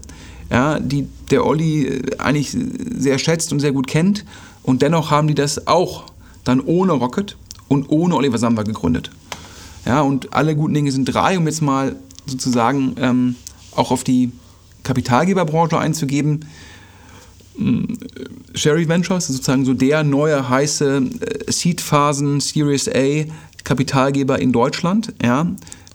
[0.49, 2.56] ja, die der Olli äh, eigentlich
[2.95, 4.25] sehr schätzt und sehr gut kennt.
[4.63, 6.06] Und dennoch haben die das auch
[6.43, 9.12] dann ohne Rocket und ohne Oliver Samba gegründet.
[9.86, 13.36] Ja, und alle guten Dinge sind drei, um jetzt mal sozusagen ähm,
[13.75, 14.31] auch auf die
[14.84, 16.45] Kapitalgeberbranche einzugeben.
[18.53, 23.25] Sherry Ventures ist sozusagen so der neue heiße äh, Seed-Phasen Series A
[23.63, 25.13] Kapitalgeber in Deutschland.
[25.21, 25.41] Ja.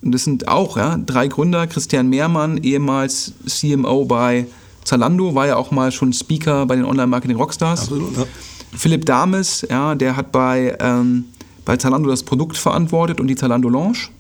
[0.03, 1.67] Und das sind auch ja, drei Gründer.
[1.67, 4.47] Christian Mehrmann, ehemals CMO bei
[4.85, 7.81] Zalando, war ja auch mal schon Speaker bei den Online-Marketing-Rockstars.
[7.83, 8.25] Absolut, ja.
[8.77, 11.25] Philipp Dames, ja, der hat bei, ähm,
[11.65, 14.11] bei Zalando das Produkt verantwortet und die Zalando Launch.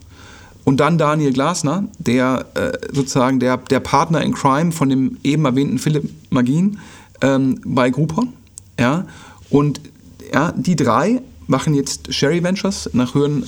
[0.66, 5.44] Und dann Daniel Glasner, der äh, sozusagen der, der Partner in Crime von dem eben
[5.44, 6.80] erwähnten Philipp Magin
[7.20, 8.32] ähm, bei Groupon.
[8.78, 9.06] Ja.
[9.48, 9.80] Und
[10.34, 13.44] ja, die drei machen jetzt Sherry Ventures nach Hören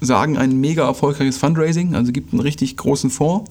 [0.00, 3.50] sagen ein mega erfolgreiches Fundraising, also gibt einen richtig großen Fonds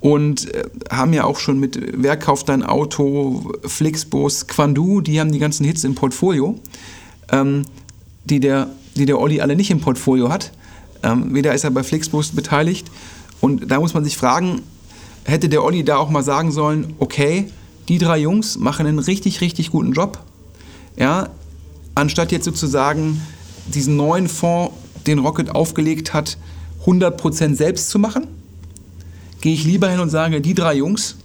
[0.00, 5.30] und äh, haben ja auch schon mit Wer kauft dein Auto, Flixbus, Quandu, die haben
[5.30, 6.58] die ganzen Hits im Portfolio,
[7.30, 7.62] ähm,
[8.24, 10.50] die, der, die der Olli alle nicht im Portfolio hat.
[11.06, 12.90] Ähm, weder ist er bei Flixbus beteiligt
[13.40, 14.62] und da muss man sich fragen,
[15.24, 17.48] hätte der Olli da auch mal sagen sollen, okay,
[17.88, 20.18] die drei Jungs machen einen richtig, richtig guten Job,
[20.96, 21.28] ja,
[21.94, 23.20] anstatt jetzt sozusagen
[23.72, 24.74] diesen neuen Fonds,
[25.06, 26.38] den Rocket aufgelegt hat,
[26.84, 28.26] 100% selbst zu machen,
[29.40, 31.16] gehe ich lieber hin und sage, die drei Jungs,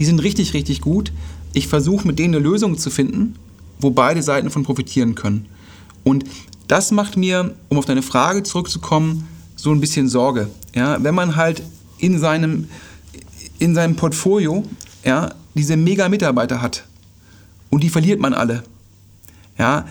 [0.00, 1.12] die sind richtig, richtig gut.
[1.52, 3.36] Ich versuche mit denen eine Lösung zu finden,
[3.78, 5.46] wo beide Seiten von profitieren können.
[6.02, 6.24] Und
[6.66, 10.48] das macht mir, um auf deine Frage zurückzukommen, so ein bisschen Sorge.
[10.74, 11.62] Ja, wenn man halt
[11.98, 12.68] in seinem,
[13.58, 14.64] in seinem Portfolio
[15.04, 16.84] ja, diese Mega-Mitarbeiter hat
[17.70, 18.62] und die verliert man alle,
[19.58, 19.86] ja,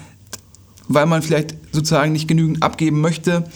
[0.88, 3.50] weil man vielleicht sozusagen nicht genügend abgeben möchte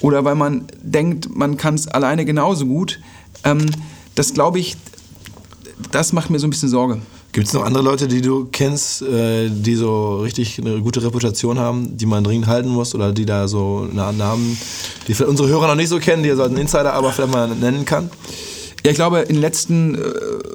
[0.00, 3.00] oder weil man denkt, man kann es alleine genauso gut,
[3.44, 3.64] ähm,
[4.14, 4.76] das glaube ich,
[5.90, 7.00] das macht mir so ein bisschen Sorge.
[7.34, 11.58] Gibt es noch andere Leute, die du kennst, äh, die so richtig eine gute Reputation
[11.58, 14.56] haben, die man dringend halten muss oder die da so Namen,
[15.08, 17.84] die unsere Hörer noch nicht so kennen, die so einen Insider aber vielleicht mal nennen
[17.84, 18.08] kann?
[18.84, 19.98] Ja, ich glaube, in den letzten äh,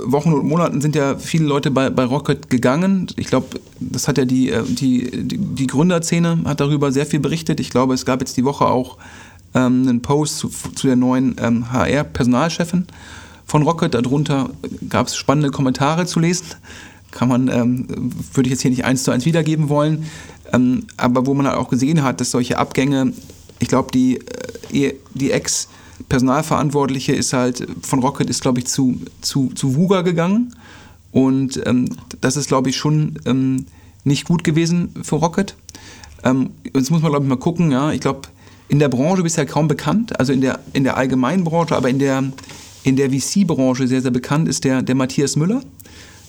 [0.05, 3.07] Wochen und Monaten sind ja viele Leute bei, bei Rocket gegangen.
[3.17, 7.59] Ich glaube, das hat ja die, äh, die, die Gründerszene hat darüber sehr viel berichtet.
[7.59, 8.95] Ich glaube, es gab jetzt die Woche auch
[9.53, 12.87] ähm, einen Post zu, zu der neuen ähm, HR-Personalchefin
[13.49, 13.93] von Rocket.
[13.95, 14.51] Darunter
[14.88, 16.45] gab es spannende Kommentare zu lesen.
[17.12, 17.88] Kann man, ähm,
[18.33, 20.05] würde ich jetzt hier nicht eins zu eins wiedergeben wollen.
[20.53, 23.13] Ähm, aber wo man halt auch gesehen hat, dass solche Abgänge,
[23.59, 24.19] ich glaube, die,
[24.71, 30.55] äh, die Ex-Personalverantwortliche ist halt von Rocket ist, glaube ich, zu, zu, zu Wuga gegangen.
[31.12, 31.89] Und ähm,
[32.21, 33.65] das ist, glaube ich, schon ähm,
[34.03, 35.55] nicht gut gewesen für Rocket.
[36.23, 37.71] Ähm, jetzt muss man, glaube ich, mal gucken.
[37.71, 38.21] Ja, ich glaube,
[38.67, 41.97] in der Branche bisher kaum bekannt, also in der, in der allgemeinen Branche, aber in
[41.97, 42.23] der,
[42.83, 45.61] in der VC-Branche sehr, sehr bekannt ist der, der Matthias Müller.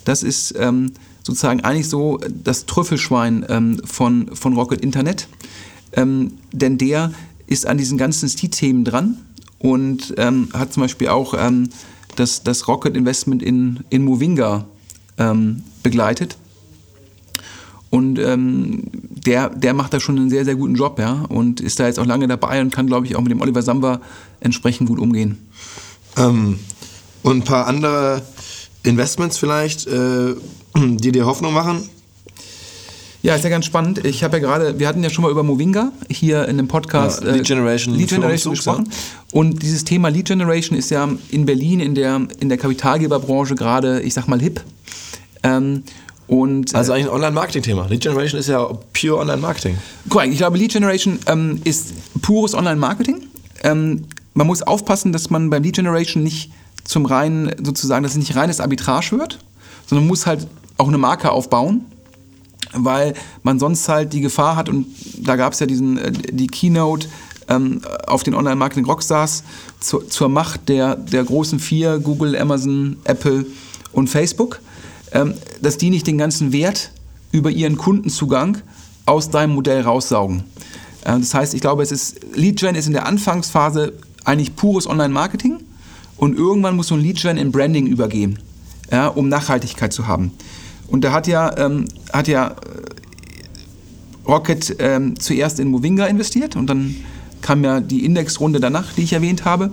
[0.04, 5.28] Das ist ähm, sozusagen eigentlich so das Trüffelschwein ähm, von, von Rocket Internet.
[5.92, 7.12] Ähm, denn der
[7.46, 9.18] ist an diesen ganzen Stil-Themen dran
[9.58, 11.68] und ähm, hat zum Beispiel auch ähm,
[12.16, 14.66] das, das Rocket Investment in, in Movinga
[15.18, 16.36] ähm, begleitet.
[17.90, 18.20] Und
[19.26, 21.24] der, der macht da schon einen sehr, sehr guten Job, ja.
[21.28, 23.62] Und ist da jetzt auch lange dabei und kann, glaube ich, auch mit dem Oliver
[23.62, 24.00] Samba
[24.38, 25.38] entsprechend gut umgehen.
[26.16, 26.58] Ähm,
[27.22, 28.22] und ein paar andere
[28.82, 30.34] Investments vielleicht, äh,
[30.76, 31.88] die dir Hoffnung machen?
[33.22, 34.04] Ja, ist ja ganz spannend.
[34.06, 37.22] Ich habe ja gerade, wir hatten ja schon mal über Movinga hier in dem Podcast
[37.22, 38.90] ja, Lead Generation, äh, Lead Generation gesprochen.
[39.32, 44.00] Und dieses Thema Lead Generation ist ja in Berlin in der, in der Kapitalgeberbranche gerade,
[44.00, 44.62] ich sag mal, hip.
[45.42, 45.82] Ähm,
[46.28, 47.88] und, also eigentlich ein Online-Marketing-Thema.
[47.88, 49.76] Lead Generation ist ja pure Online-Marketing.
[50.08, 50.32] Korrekt.
[50.32, 51.92] Ich glaube, Lead Generation ähm, ist
[52.22, 53.26] pures Online-Marketing.
[53.64, 54.04] Ähm,
[54.40, 56.50] man muss aufpassen, dass man beim Lead Generation nicht
[56.84, 59.38] zum reinen, sozusagen, dass es nicht reines Arbitrage wird,
[59.86, 60.46] sondern muss halt
[60.78, 61.84] auch eine Marke aufbauen,
[62.72, 64.86] weil man sonst halt die Gefahr hat, und
[65.18, 67.08] da gab es ja diesen, äh, die Keynote
[67.48, 69.44] ähm, auf den Online-Marketing-Rockstars
[69.78, 73.44] zu, zur Macht der, der großen vier, Google, Amazon, Apple
[73.92, 74.60] und Facebook
[75.12, 76.92] ähm, dass die nicht den ganzen Wert
[77.32, 78.58] über ihren Kundenzugang
[79.06, 80.44] aus deinem Modell raussaugen.
[81.04, 83.92] Äh, das heißt, ich glaube, es ist, Lead-Gen ist in der Anfangsphase
[84.24, 85.58] eigentlich pures Online-Marketing
[86.16, 88.38] und irgendwann muss so ein Lead-Gen in Branding übergehen,
[88.90, 90.32] ja, um Nachhaltigkeit zu haben.
[90.88, 92.54] Und da hat ja, ähm, hat ja äh,
[94.26, 96.96] Rocket ähm, zuerst in Movinga investiert und dann
[97.40, 99.72] kam ja die Indexrunde danach, die ich erwähnt habe.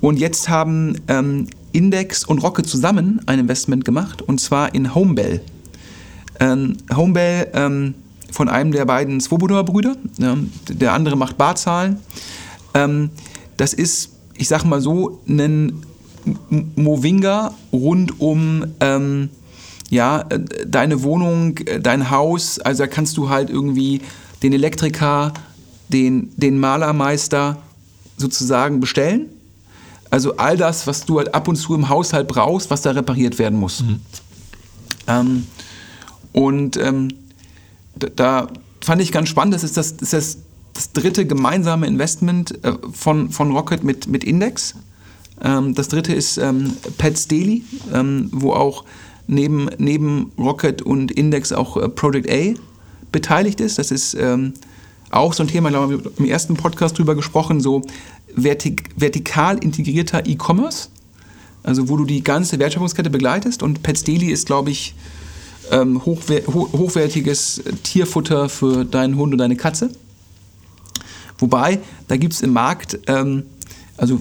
[0.00, 5.42] Und jetzt haben ähm, Index und Rocket zusammen ein Investment gemacht und zwar in Homebell.
[6.38, 7.94] Ähm, Homebell ähm,
[8.30, 9.96] von einem der beiden Svoboda-Brüder,
[10.68, 11.98] der andere macht Barzahlen.
[13.60, 15.82] Das ist, ich sag mal so, ein
[16.76, 19.30] Movinga rund um ähm,
[19.90, 20.24] ja,
[20.66, 22.58] deine Wohnung, dein Haus.
[22.58, 24.00] Also da kannst du halt irgendwie
[24.42, 25.34] den Elektriker,
[25.88, 27.58] den, den Malermeister
[28.16, 29.26] sozusagen bestellen
[30.10, 33.38] also all das, was du halt ab und zu im Haushalt brauchst, was da repariert
[33.38, 33.82] werden muss.
[33.82, 34.00] Mhm.
[35.06, 35.46] Ähm,
[36.32, 37.08] und ähm,
[37.96, 38.48] da, da,
[38.82, 40.38] fand ich ganz spannend, das ist das, ist das
[40.88, 44.74] dritte gemeinsame Investment äh, von, von Rocket mit, mit Index.
[45.42, 47.62] Ähm, das dritte ist ähm, Pets Daily,
[47.92, 48.84] ähm, wo auch
[49.26, 52.58] neben, neben Rocket und Index auch äh, Project A
[53.12, 53.78] beteiligt ist.
[53.78, 54.54] Das ist ähm,
[55.10, 57.82] auch so ein Thema, glaube ich, im ersten Podcast drüber gesprochen, so
[58.36, 60.88] vertik vertikal integrierter E-Commerce,
[61.62, 63.62] also wo du die ganze Wertschöpfungskette begleitest.
[63.62, 64.94] Und Pets Daily ist, glaube ich,
[65.70, 69.90] ähm, hochwer hochwertiges Tierfutter für deinen Hund und deine Katze.
[71.40, 73.44] Wobei, da gibt es im Markt, ähm,
[73.96, 74.20] also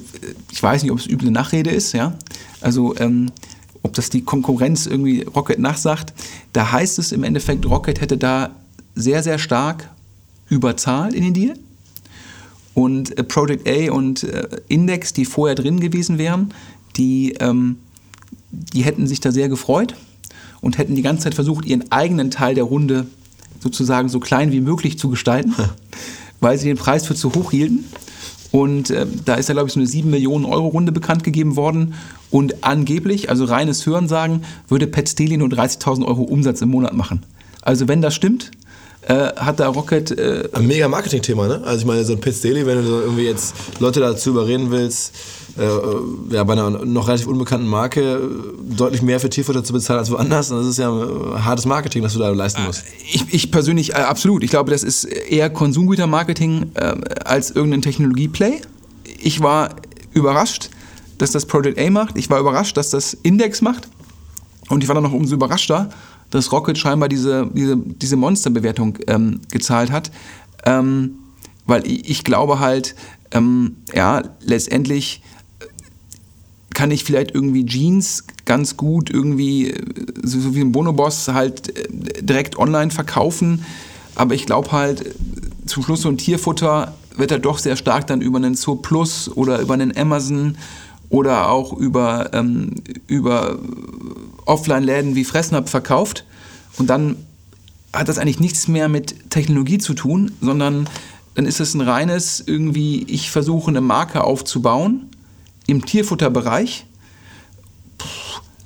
[0.52, 2.18] ich weiß nicht, ob es üble Nachrede ist, ja,
[2.62, 3.32] also ähm,
[3.84, 6.14] ob das die Konkurrenz irgendwie Rocket nachsagt,
[6.54, 8.52] da heißt es im Endeffekt, Rocket hätte da
[8.96, 9.90] sehr, sehr stark
[10.50, 11.54] überzahlt in den Deal.
[12.74, 16.54] Und äh, Project A und äh, Index, die vorher drin gewesen wären,
[16.98, 17.78] die, ähm,
[18.52, 19.96] die hätten sich da sehr gefreut
[20.62, 23.08] und hätten die ganze Zeit versucht, ihren eigenen Teil der Runde
[23.60, 25.54] sozusagen so klein wie möglich zu gestalten,
[26.40, 27.86] weil sie den Preis für zu hoch hielten.
[28.52, 31.56] Und äh, da ist ja, glaube ich, so eine 7 Millionen Euro Runde bekannt gegeben
[31.56, 31.94] worden.
[32.32, 37.24] Und angeblich, also reines Hörensagen, würde Pet Steli nur 30.000 Euro Umsatz im Monat machen.
[37.62, 38.52] Also wenn das stimmt,
[39.08, 40.12] äh, hat da Rocket.
[40.12, 41.62] Äh ein mega Marketing-Thema, ne?
[41.64, 44.72] Also ich meine, so ein Pit Daily, wenn du so irgendwie jetzt Leute dazu überreden
[44.72, 45.14] willst,
[45.58, 48.22] äh, ja, bei einer noch relativ unbekannten Marke
[48.62, 50.90] deutlich mehr für Tierfutter zu bezahlen als woanders, das ist ja
[51.44, 52.84] hartes Marketing, das du da leisten musst.
[53.12, 54.44] Ich, ich persönlich, äh, absolut.
[54.44, 58.62] Ich glaube, das ist eher Konsumgütermarketing äh, als irgendein Technologie-Play.
[59.18, 59.76] Ich war
[60.14, 60.70] überrascht,
[61.18, 62.18] dass das Project A macht.
[62.18, 63.90] Ich war überrascht, dass das Index macht.
[64.70, 65.90] Und ich war dann noch umso überraschter,
[66.30, 70.12] dass Rocket scheinbar diese, diese, diese Monsterbewertung ähm, gezahlt hat.
[70.66, 71.16] Ähm,
[71.66, 72.96] weil ich, ich, glaube halt,
[73.32, 75.29] ähm, ja, letztendlich äh,
[76.80, 79.76] kann ich vielleicht irgendwie Jeans ganz gut irgendwie,
[80.24, 83.66] so, wie ein Bonoboss, halt äh, direkt online verkaufen.
[84.16, 85.14] Aber ich glaube halt,
[85.66, 89.30] zum Schluss so ein Tierfutter wird er doch sehr stark dann über einen Zoo Plus
[89.36, 90.58] oder über einen Amazon
[91.10, 92.76] oder auch über, ähm,
[93.08, 93.60] über
[94.46, 96.24] Offline-Läden wie Fressnapf verkauft.
[96.78, 97.18] Und dann
[97.92, 100.88] hat das eigentlich nichts mehr mit Technologie zu tun, sondern
[101.36, 105.10] dann ist es ein reines irgendwie, ich versuche eine Marke aufzubauen
[105.70, 106.86] im Tierfutterbereich.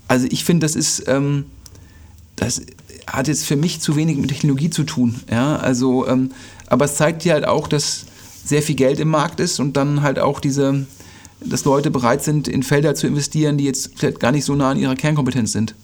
[0.07, 1.45] Also ich finde, das ist, ähm,
[2.35, 2.61] das
[3.07, 5.19] hat jetzt für mich zu wenig mit Technologie zu tun.
[5.29, 6.31] Ja, also, ähm,
[6.67, 8.05] aber es zeigt dir halt auch, dass
[8.45, 10.85] sehr viel Geld im Markt ist und dann halt auch diese,
[11.39, 14.71] dass Leute bereit sind, in Felder zu investieren, die jetzt vielleicht gar nicht so nah
[14.71, 15.75] an ihrer Kernkompetenz sind.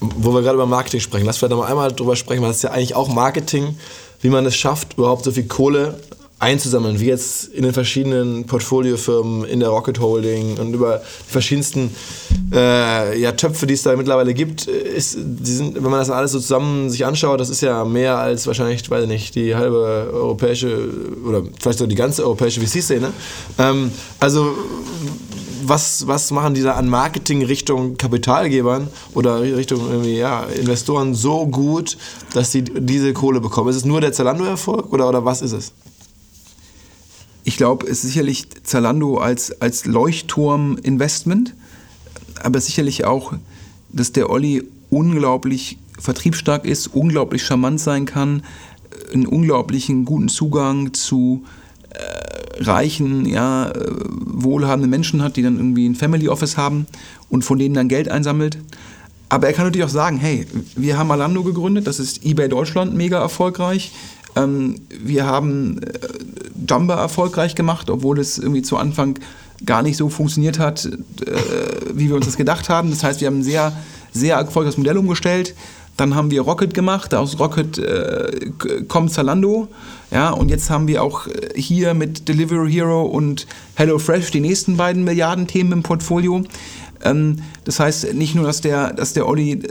[0.00, 2.70] Wo wir gerade über Marketing sprechen, lass vielleicht noch einmal drüber sprechen, weil ist ja
[2.70, 3.76] eigentlich auch Marketing,
[4.20, 6.00] wie man es schafft, überhaupt so viel Kohle
[6.38, 11.94] einzusammeln, wie jetzt in den verschiedenen Portfoliofirmen, in der Rocket Holding und über die verschiedensten
[12.52, 16.40] äh, ja, Töpfe, die es da mittlerweile gibt, ist, sind, wenn man das alles so
[16.40, 20.88] zusammen sich anschaut, das ist ja mehr als wahrscheinlich, weiß ich nicht, die halbe europäische
[21.26, 23.12] oder vielleicht sogar die ganze europäische VC-Szene.
[23.58, 24.54] Ähm, also
[25.66, 31.96] was, was machen die da an Marketing Richtung Kapitalgebern oder Richtung ja, Investoren so gut,
[32.34, 33.70] dass sie diese Kohle bekommen?
[33.70, 35.72] Ist es nur der Zalando-Erfolg oder, oder was ist es?
[37.46, 41.54] Ich glaube, es ist sicherlich Zalando als, als Leuchtturm-Investment,
[42.42, 43.34] aber sicherlich auch,
[43.90, 48.42] dass der Olli unglaublich vertriebsstark ist, unglaublich charmant sein kann,
[49.12, 51.44] einen unglaublichen guten Zugang zu
[51.90, 56.86] äh, reichen, ja, äh, wohlhabenden Menschen hat, die dann irgendwie ein Family Office haben
[57.28, 58.56] und von denen dann Geld einsammelt.
[59.28, 62.94] Aber er kann natürlich auch sagen, hey, wir haben Alando gegründet, das ist eBay Deutschland
[62.94, 63.92] mega erfolgreich.
[64.36, 65.80] Ähm, wir haben
[66.68, 69.18] Jumper erfolgreich gemacht, obwohl es irgendwie zu Anfang
[69.64, 70.90] gar nicht so funktioniert hat, äh,
[71.92, 72.90] wie wir uns das gedacht haben.
[72.90, 73.72] Das heißt, wir haben ein sehr,
[74.12, 75.54] sehr erfolgreiches Modell umgestellt.
[75.96, 78.50] Dann haben wir Rocket gemacht, aus Rocket äh,
[78.88, 79.68] kommt Zalando.
[80.10, 84.76] Ja, und jetzt haben wir auch äh, hier mit Delivery Hero und HelloFresh die nächsten
[84.76, 86.42] beiden Milliarden-Themen im Portfolio.
[87.04, 89.68] Ähm, das heißt nicht nur, dass der, dass der Olli äh,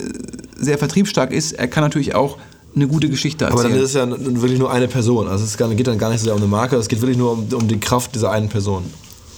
[0.55, 2.37] sehr vertriebsstark ist, er kann natürlich auch
[2.75, 3.59] eine gute Geschichte erzählen.
[3.59, 5.27] Aber dann ist es ja wirklich nur eine Person.
[5.27, 7.33] Also es geht dann gar nicht so sehr um eine Marke, es geht wirklich nur
[7.33, 8.83] um, um die Kraft dieser einen Person.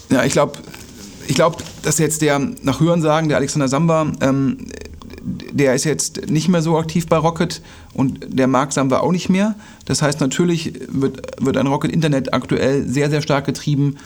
[0.09, 0.53] Ja, ich glaube,
[1.27, 4.57] ich glaube, dass jetzt der nach Hörensagen, der Alexander Samba, ähm,
[5.25, 7.61] der ist jetzt nicht mehr so aktiv bei Rocket
[7.93, 9.55] und der Mark Samba auch nicht mehr.
[9.85, 13.97] Das heißt, natürlich wird, wird ein Rocket Internet aktuell sehr, sehr stark getrieben,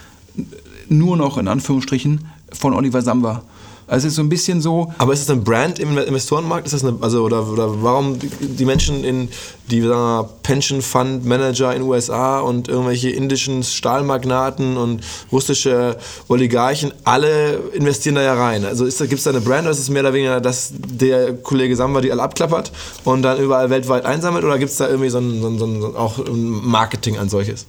[0.88, 3.44] nur noch in Anführungsstrichen von Oliver Samba.
[3.89, 4.93] Also es ist so ein bisschen so.
[4.99, 6.67] Aber ist es ein Brand im Investorenmarkt?
[6.67, 9.30] Ist das eine, also oder, oder warum die Menschen in
[9.71, 15.97] die wir, Pension Fund Manager in den USA und irgendwelche indischen Stahlmagnaten und russische
[16.28, 18.63] Oligarchen alle investieren da ja rein.
[18.63, 21.75] Also gibt es da eine Brand oder ist es mehr oder weniger, dass der Kollege
[21.75, 22.71] Samba die alle abklappert
[23.06, 25.65] und dann überall weltweit einsammelt oder gibt es da irgendwie so ein, so ein, so
[25.65, 27.65] ein auch ein Marketing an solches?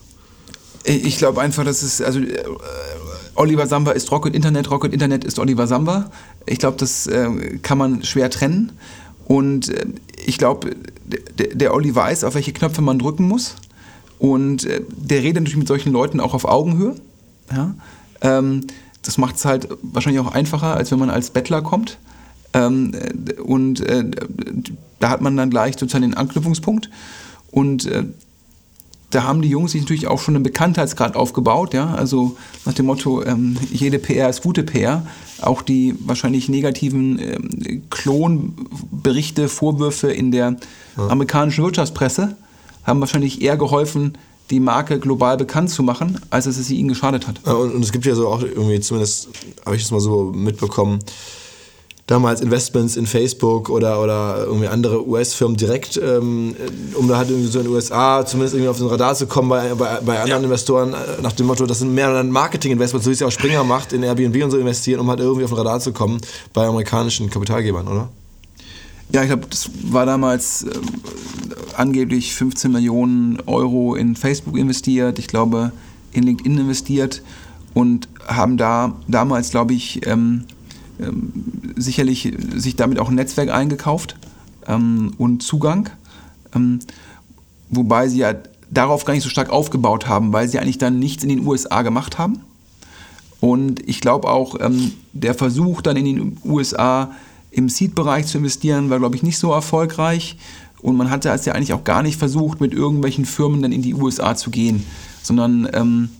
[0.85, 2.44] Ich glaube einfach, dass es, also äh,
[3.40, 6.11] Oliver Samba ist Rocket Internet, Rocket Internet ist Oliver Samba.
[6.44, 8.72] Ich glaube, das äh, kann man schwer trennen.
[9.24, 9.87] Und äh,
[10.26, 10.76] ich glaube,
[11.55, 13.57] der, Olli weiß, auf welche Knöpfe man drücken muss.
[14.18, 16.96] Und äh, der redet natürlich mit solchen Leuten auch auf Augenhöhe.
[17.50, 17.74] Ja?
[18.20, 18.66] Ähm,
[19.00, 21.96] das macht es halt wahrscheinlich auch einfacher, als wenn man als Bettler kommt.
[22.53, 22.92] Ähm,
[23.42, 24.05] und äh,
[24.98, 26.90] da hat man dann gleich sozusagen den Anknüpfungspunkt.
[27.50, 28.05] Und äh,
[29.11, 32.87] da haben die Jungs sich natürlich auch schon einen Bekanntheitsgrad aufgebaut, ja, also nach dem
[32.87, 35.05] Motto, ähm, jede PR ist gute PR.
[35.42, 40.57] Auch die wahrscheinlich negativen ähm, Klonberichte, Vorwürfe in der
[40.96, 41.09] ja.
[41.09, 42.37] amerikanischen Wirtschaftspresse
[42.85, 44.16] haben wahrscheinlich eher geholfen,
[44.51, 47.44] die Marke global bekannt zu machen, als dass es sie ihnen geschadet hat.
[47.46, 49.29] Und, und es gibt ja so auch irgendwie, zumindest
[49.64, 51.01] habe ich das mal so mitbekommen,
[52.11, 56.57] damals Investments in Facebook oder, oder irgendwie andere US-Firmen direkt, ähm,
[56.94, 59.49] um da halt irgendwie so in den USA zumindest irgendwie auf den Radar zu kommen
[59.49, 60.46] bei, bei, bei anderen ja.
[60.49, 63.62] Investoren, äh, nach dem Motto, das sind mehr Marketing-Investments, so wie es ja auch Springer
[63.62, 66.20] macht, in Airbnb und so investieren, um halt irgendwie auf den Radar zu kommen
[66.53, 68.09] bei amerikanischen Kapitalgebern, oder?
[69.12, 70.70] Ja, ich glaube, das war damals äh,
[71.77, 75.70] angeblich 15 Millionen Euro in Facebook investiert, ich glaube
[76.12, 77.23] in LinkedIn investiert
[77.73, 80.46] und haben da damals, glaube ich, ähm,
[81.02, 81.32] ähm,
[81.76, 84.16] sicherlich sich damit auch ein Netzwerk eingekauft
[84.66, 85.90] ähm, und Zugang,
[86.54, 86.80] ähm,
[87.68, 88.34] wobei sie ja
[88.70, 91.82] darauf gar nicht so stark aufgebaut haben, weil sie eigentlich dann nichts in den USA
[91.82, 92.40] gemacht haben.
[93.40, 97.10] Und ich glaube auch, ähm, der Versuch dann in den USA
[97.50, 100.36] im Seed-Bereich zu investieren, war, glaube ich, nicht so erfolgreich.
[100.82, 103.82] Und man hatte es ja eigentlich auch gar nicht versucht, mit irgendwelchen Firmen dann in
[103.82, 104.84] die USA zu gehen,
[105.22, 106.10] sondern ähm,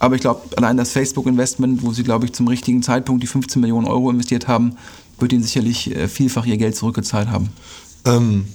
[0.00, 3.60] aber ich glaube, allein das Facebook-Investment, wo sie, glaube ich, zum richtigen Zeitpunkt die 15
[3.60, 4.76] Millionen Euro investiert haben,
[5.18, 7.50] wird ihnen sicherlich äh, vielfach ihr Geld zurückgezahlt haben.
[8.06, 8.46] Ähm,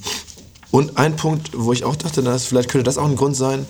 [0.71, 3.65] und ein Punkt, wo ich auch dachte, dass vielleicht könnte das auch ein Grund sein,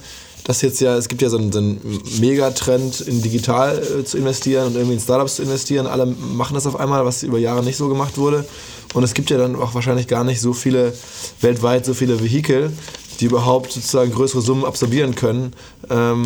[0.46, 1.82] dass jetzt ja, es gibt ja so einen, so einen
[2.20, 5.86] Megatrend in digital äh, zu investieren und irgendwie in Startups zu investieren.
[5.86, 8.46] Alle machen das auf einmal, was über Jahre nicht so gemacht wurde.
[8.94, 10.94] Und es gibt ja dann auch wahrscheinlich gar nicht so viele,
[11.42, 12.72] weltweit so viele Vehikel,
[13.18, 15.54] die überhaupt sozusagen größere Summen absorbieren können,
[15.90, 16.26] ähm,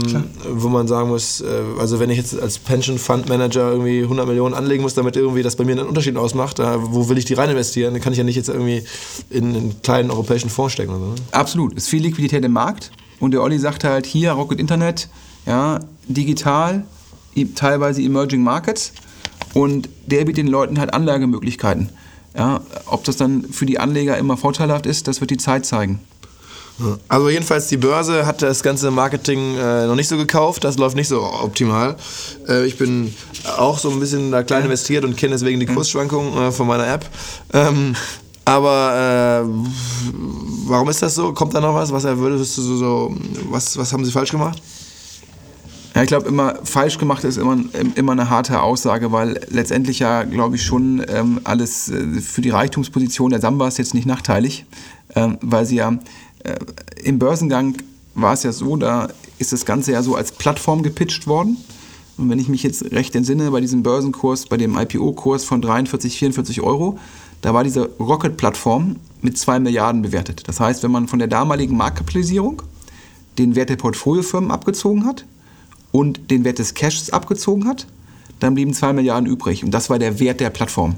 [0.50, 1.46] wo man sagen muss, äh,
[1.80, 5.44] also wenn ich jetzt als Pension Fund Manager irgendwie 100 Millionen anlegen muss, damit irgendwie
[5.44, 7.94] das bei mir einen Unterschied ausmacht, äh, wo will ich die rein investieren?
[7.94, 8.84] Dann kann ich ja nicht jetzt irgendwie
[9.30, 10.92] in einen kleinen europäischen Fonds stecken.
[10.92, 11.16] Oder so, ne?
[11.32, 15.10] Absolut, es ist viel Liquidität im Markt und der Olli sagt halt hier Rocket Internet,
[15.46, 16.84] ja, digital,
[17.56, 18.94] teilweise Emerging Markets
[19.54, 21.90] und der bietet den Leuten halt Anlagemöglichkeiten.
[22.38, 26.00] Ja, ob das dann für die Anleger immer vorteilhaft ist, das wird die Zeit zeigen.
[27.08, 30.96] Also jedenfalls die Börse hat das ganze Marketing äh, noch nicht so gekauft, das läuft
[30.96, 31.96] nicht so optimal.
[32.48, 33.14] Äh, ich bin
[33.58, 36.88] auch so ein bisschen da klein investiert und kenne deswegen die Kursschwankungen äh, von meiner
[36.88, 37.06] App.
[37.54, 37.96] Ähm,
[38.46, 39.50] aber äh,
[40.66, 41.34] warum ist das so?
[41.34, 41.92] Kommt da noch was?
[41.92, 43.16] Was würdest du so, so
[43.50, 44.62] was, was haben sie falsch gemacht?
[45.96, 47.58] Ja, ich glaube, immer falsch gemacht ist immer,
[47.96, 52.52] immer eine harte Aussage, weil letztendlich ja, glaube ich, schon ähm, alles äh, für die
[52.52, 54.66] Reichtumsposition der Sambas jetzt nicht nachteilig,
[55.16, 55.98] ähm, weil sie ja
[57.04, 57.78] Im Börsengang
[58.16, 61.58] war es ja so, da ist das Ganze ja so als Plattform gepitcht worden.
[62.18, 66.18] Und wenn ich mich jetzt recht entsinne, bei diesem Börsenkurs, bei dem IPO-Kurs von 43,
[66.18, 67.00] 44 Euro,
[67.42, 70.44] da war diese Rocket-Plattform mit 2 Milliarden bewertet.
[70.48, 72.62] Das heißt, wenn man von der damaligen Marktkapitalisierung
[73.38, 75.26] den Wert der Portfoliofirmen abgezogen hat
[75.94, 77.88] und den Wert des Cashs abgezogen hat,
[78.40, 79.64] dann blieben 2 Milliarden übrig.
[79.64, 80.96] Und das war der Wert der Plattform.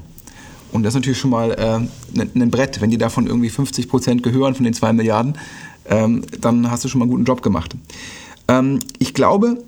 [0.72, 2.80] Und das ist natürlich schon mal äh, ein Brett.
[2.80, 5.38] Wenn die davon irgendwie 50 Prozent gehören von den 2 Milliarden,
[5.86, 7.76] ähm, dann hast du schon mal einen guten Job gemacht.
[8.48, 9.62] Ähm, ich glaube,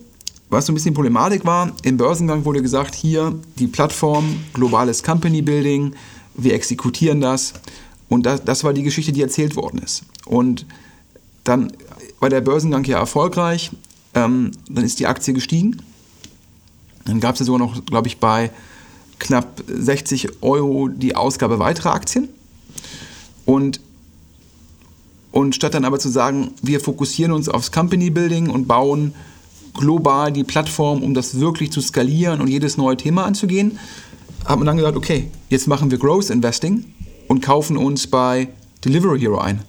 [0.50, 5.42] was so ein bisschen Problematik war, im Börsengang wurde gesagt, hier die Plattform, globales Company
[5.42, 5.94] Building,
[6.36, 7.54] wir exekutieren das.
[8.08, 10.04] Und das, das war die Geschichte, die erzählt worden ist.
[10.26, 10.66] Und
[11.44, 11.72] dann
[12.20, 13.70] war der Börsengang ja erfolgreich,
[14.14, 15.76] ähm, dann ist die Aktie gestiegen.
[17.04, 18.50] Dann gab es ja sogar noch, glaube ich, bei
[19.24, 22.28] knapp 60 Euro die Ausgabe weiterer Aktien.
[23.44, 23.80] Und,
[25.32, 29.14] und statt dann aber zu sagen, wir fokussieren uns aufs Company Building und bauen
[29.72, 33.78] global die Plattform, um das wirklich zu skalieren und jedes neue Thema anzugehen,
[34.44, 36.84] hat man dann gesagt, okay, jetzt machen wir Growth Investing
[37.26, 38.48] und kaufen uns bei
[38.84, 39.62] Delivery Hero ein.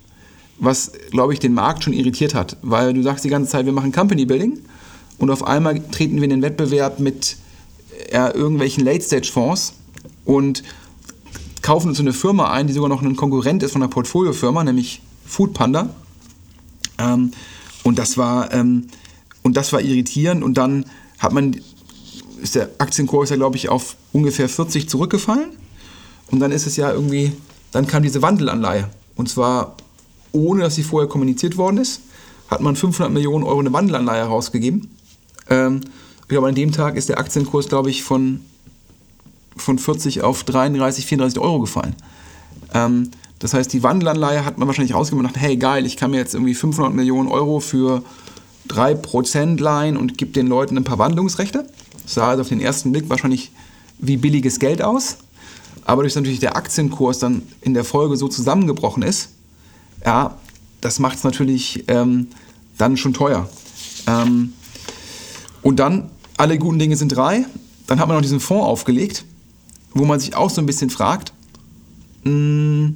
[0.60, 3.74] Was, glaube ich, den Markt schon irritiert hat, weil du sagst die ganze Zeit, wir
[3.74, 4.60] machen Company Building
[5.18, 7.38] und auf einmal treten wir in den Wettbewerb mit
[8.12, 9.74] ja, irgendwelchen Late-Stage-Fonds
[10.26, 10.64] und
[11.62, 15.02] kaufen uns eine Firma ein, die sogar noch ein Konkurrent ist von einer Portfoliofirma, nämlich
[15.26, 15.89] Foodpanda.
[16.98, 17.32] Ähm,
[17.84, 18.88] und das war ähm,
[19.43, 20.43] und das war irritierend.
[20.43, 20.86] Und dann
[21.20, 21.60] hat man
[22.41, 25.52] ist der Aktienkurs ja glaube ich auf ungefähr 40 zurückgefallen.
[26.32, 27.32] Und dann ist es ja irgendwie
[27.72, 28.89] dann kam diese Wandelanleihe.
[29.16, 29.76] Und zwar
[30.32, 32.02] ohne dass sie vorher kommuniziert worden ist
[32.48, 34.89] hat man 500 Millionen Euro eine Wandelanleihe rausgegeben.
[35.50, 35.82] Ähm,
[36.26, 38.42] ich glaube, an dem Tag ist der Aktienkurs, glaube ich, von,
[39.56, 41.96] von 40 auf 33, 34 Euro gefallen.
[42.74, 46.10] Ähm, das heißt, die Wandelanleihe hat man wahrscheinlich rausgegeben und gedacht, hey geil, ich kann
[46.10, 48.02] mir jetzt irgendwie 500 Millionen Euro für
[48.70, 51.68] 3% leihen und gebe den Leuten ein paar Wandlungsrechte.
[52.02, 53.52] Das sah also auf den ersten Blick wahrscheinlich
[54.00, 55.18] wie billiges Geld aus.
[55.84, 59.30] Aber durch natürlich der Aktienkurs dann in der Folge so zusammengebrochen ist,
[60.04, 60.40] ja,
[60.82, 62.30] das macht es natürlich ähm,
[62.80, 63.48] dann schon teuer.
[64.08, 64.54] Ähm,
[65.62, 67.46] und dann, alle guten Dinge sind drei.
[67.88, 69.26] Dann hat man noch diesen Fonds aufgelegt,
[69.94, 71.34] wo man sich auch so ein bisschen fragt,
[72.24, 72.96] mh, hm,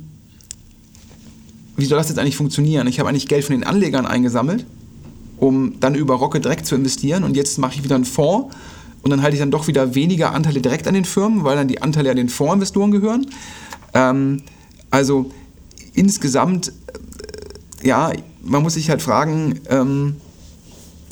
[1.78, 2.88] wie soll das jetzt eigentlich funktionieren?
[2.88, 4.66] Ich habe eigentlich Geld von den Anlegern eingesammelt,
[5.38, 8.54] um dann über Rocket direkt zu investieren und jetzt mache ich wieder einen Fonds
[9.02, 11.70] und dann halte ich dann doch wieder weniger Anteile direkt an den Firmen, weil dann
[11.70, 13.28] die Anteile an den Fondsinvestoren gehören.
[13.94, 14.44] Ähm,
[14.92, 15.32] also
[15.94, 16.74] insgesamt,
[17.84, 18.12] äh, ja,
[18.42, 20.18] man muss sich halt fragen, ähm,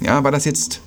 [0.01, 0.82] ja, war das jetzt,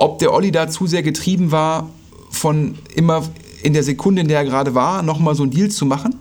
[0.00, 1.90] ob der Olli da zu sehr getrieben war,
[2.30, 3.22] von immer
[3.62, 6.16] in der Sekunde, in der er gerade war, nochmal so einen Deal zu machen?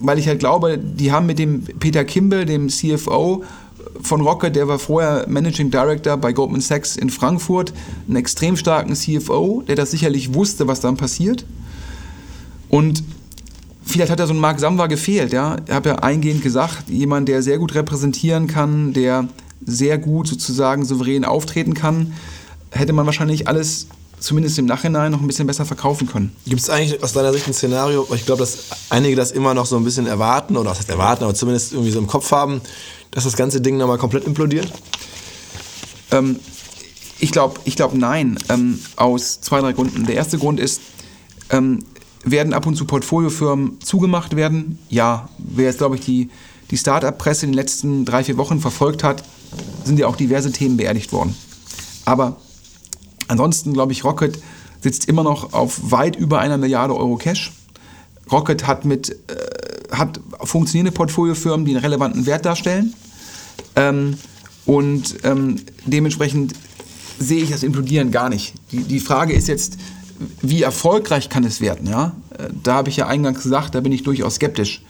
[0.00, 3.44] Weil ich halt glaube, die haben mit dem Peter Kimball, dem CFO,
[4.02, 7.72] von Rocket, der war vorher Managing Director bei Goldman Sachs in Frankfurt,
[8.08, 11.46] einen extrem starken CFO, der das sicherlich wusste, was dann passiert.
[12.68, 13.04] Und
[13.84, 15.32] vielleicht hat da so ein Mark Samwa gefehlt.
[15.32, 15.56] Ja?
[15.64, 19.28] Ich habe ja eingehend gesagt, jemand, der sehr gut repräsentieren kann, der
[19.64, 22.12] sehr gut sozusagen souverän auftreten kann,
[22.70, 23.86] hätte man wahrscheinlich alles
[24.18, 26.34] zumindest im Nachhinein noch ein bisschen besser verkaufen können.
[26.46, 28.58] Gibt es eigentlich aus deiner Sicht ein Szenario, ich glaube, dass
[28.90, 31.90] einige das immer noch so ein bisschen erwarten, oder was heißt erwarten, aber zumindest irgendwie
[31.90, 32.60] so im Kopf haben,
[33.10, 34.72] dass das ganze Ding nochmal komplett implodiert?
[36.10, 36.40] Ähm,
[37.18, 40.06] ich glaube ich glaub nein, ähm, aus zwei, drei Gründen.
[40.06, 40.80] Der erste Grund ist,
[41.50, 41.80] ähm,
[42.24, 44.78] werden ab und zu Portfoliofirmen zugemacht werden?
[44.90, 45.28] Ja.
[45.38, 46.28] Wer jetzt, glaube ich, die,
[46.70, 49.22] die Start-up-Presse in den letzten drei, vier Wochen verfolgt hat,
[49.86, 51.34] sind ja auch diverse Themen beerdigt worden.
[52.04, 52.36] Aber
[53.28, 54.38] ansonsten, glaube ich, Rocket
[54.80, 57.52] sitzt immer noch auf weit über einer Milliarde Euro Cash.
[58.30, 62.94] Rocket hat mit äh, hat funktionierende Portfoliofirmen, die einen relevanten Wert darstellen.
[63.74, 64.18] Ähm,
[64.64, 66.54] und ähm, dementsprechend
[67.18, 68.54] sehe ich das Implodieren gar nicht.
[68.72, 69.78] Die, die Frage ist jetzt,
[70.42, 71.88] wie erfolgreich kann es werden?
[71.88, 72.12] Ja?
[72.36, 74.82] Äh, da habe ich ja eingangs gesagt, da bin ich durchaus skeptisch.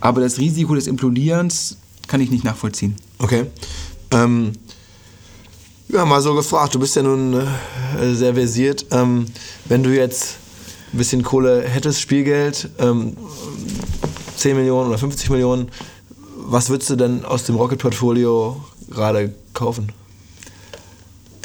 [0.00, 1.76] Aber das Risiko des Implodierens
[2.06, 2.94] kann ich nicht nachvollziehen.
[3.18, 3.46] Okay.
[4.10, 4.52] Ähm,
[5.88, 8.86] ja, mal so gefragt, du bist ja nun äh, sehr versiert.
[8.90, 9.26] Ähm,
[9.66, 10.36] wenn du jetzt
[10.92, 13.16] ein bisschen Kohle hättest, Spielgeld, ähm,
[14.36, 15.70] 10 Millionen oder 50 Millionen,
[16.36, 19.92] was würdest du denn aus dem Rocket-Portfolio gerade kaufen?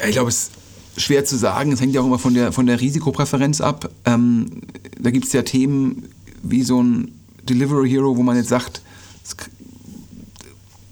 [0.04, 0.50] Ich glaube, es
[0.96, 1.72] ist schwer zu sagen.
[1.72, 3.90] Es hängt ja auch immer von der, von der Risikopräferenz ab.
[4.04, 4.62] Ähm,
[4.98, 6.08] da gibt es ja Themen
[6.42, 8.82] wie so ein Delivery Hero, wo man jetzt sagt,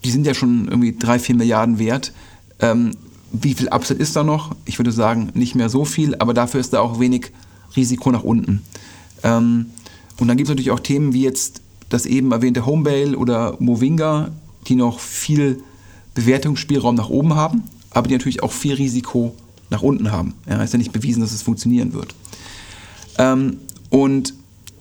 [0.04, 2.12] die sind ja schon irgendwie 3, 4 Milliarden wert.
[2.60, 2.92] Ähm,
[3.32, 4.56] wie viel Upside ist da noch?
[4.64, 7.32] Ich würde sagen, nicht mehr so viel, aber dafür ist da auch wenig
[7.76, 8.62] Risiko nach unten.
[9.22, 9.66] Ähm,
[10.18, 14.30] und dann gibt es natürlich auch Themen wie jetzt das eben erwähnte Homebale oder Movinga,
[14.66, 15.62] die noch viel
[16.14, 19.34] Bewertungsspielraum nach oben haben, aber die natürlich auch viel Risiko
[19.70, 20.34] nach unten haben.
[20.48, 22.14] Ja, ist ja nicht bewiesen, dass es funktionieren wird.
[23.18, 23.58] Ähm,
[23.90, 24.34] und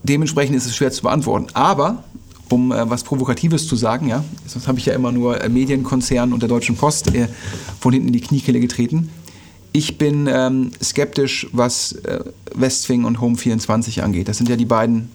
[0.03, 1.47] dementsprechend ist es schwer zu beantworten.
[1.53, 2.03] Aber,
[2.49, 6.33] um äh, was Provokatives zu sagen, ja, sonst habe ich ja immer nur äh, Medienkonzern
[6.33, 7.27] und der Deutschen Post äh,
[7.79, 9.09] von hinten in die Kniekehle getreten.
[9.71, 12.23] Ich bin ähm, skeptisch, was äh,
[12.55, 14.27] Westwing und Home24 angeht.
[14.27, 15.11] Das sind ja die beiden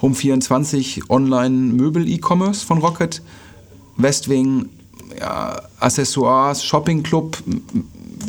[0.00, 3.22] Home24 Online-Möbel-E-Commerce von Rocket,
[3.96, 4.68] Westwing
[5.18, 7.38] ja, Accessoires, Shopping Club,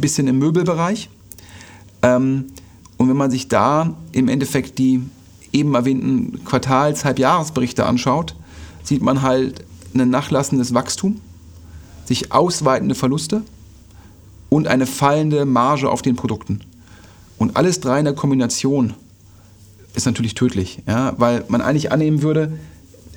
[0.02, 1.10] bisschen im Möbelbereich.
[2.02, 2.46] Ähm,
[2.98, 5.02] und wenn man sich da im Endeffekt die
[5.54, 8.36] eben erwähnten Quartals-, Halbjahresberichte anschaut,
[8.84, 11.22] sieht man halt ein nachlassendes Wachstum,
[12.06, 13.44] sich ausweitende Verluste
[14.50, 16.62] und eine fallende Marge auf den Produkten.
[17.38, 18.94] Und alles drei in der Kombination
[19.96, 22.58] ist natürlich tödlich, ja, weil man eigentlich annehmen würde,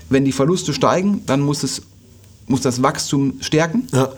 [0.09, 1.83] wenn die Verluste steigen, dann muss, es,
[2.47, 3.89] muss das Wachstum stärken.
[3.93, 4.13] Ja.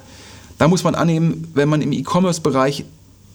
[0.58, 2.84] Da muss man annehmen, wenn man im E-Commerce-Bereich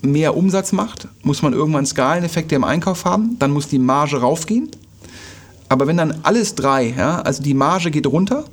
[0.03, 4.69] mehr Umsatz macht, muss man irgendwann Skaleneffekte im Einkauf haben, dann muss die Marge raufgehen.
[5.69, 8.45] Aber wenn dann alles drei, ja, also die Marge geht runter,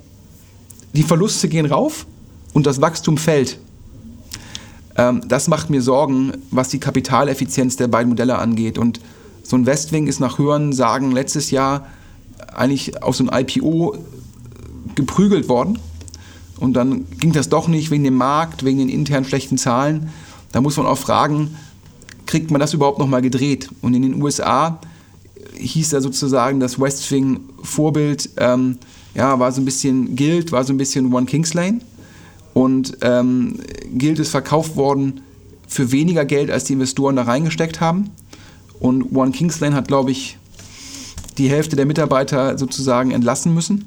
[0.94, 2.07] die Verluste gehen rauf
[2.55, 3.59] und das Wachstum fällt,
[4.96, 8.78] ähm, das macht mir Sorgen, was die Kapitaleffizienz der beiden Modelle angeht.
[8.78, 9.01] Und
[9.42, 11.86] so ein Westwing ist nach Hören sagen letztes Jahr
[12.55, 13.98] eigentlich auf so ein IPO
[14.94, 15.78] geprügelt worden.
[16.59, 20.11] Und dann ging das doch nicht wegen dem Markt, wegen den internen schlechten Zahlen.
[20.53, 21.57] Da muss man auch fragen,
[22.26, 23.68] kriegt man das überhaupt nochmal gedreht?
[23.82, 24.80] Und in den USA
[25.57, 28.78] hieß da sozusagen das Westwing-Vorbild, ähm,
[29.14, 31.80] ja, war so ein bisschen Guild, war so ein bisschen One Kings Lane.
[32.55, 33.59] Und ähm,
[33.96, 35.20] Guild ist verkauft worden
[35.66, 38.11] für weniger Geld, als die Investoren da reingesteckt haben.
[38.80, 40.36] Und One King's hat, glaube ich,
[41.38, 43.86] die Hälfte der Mitarbeiter sozusagen entlassen müssen.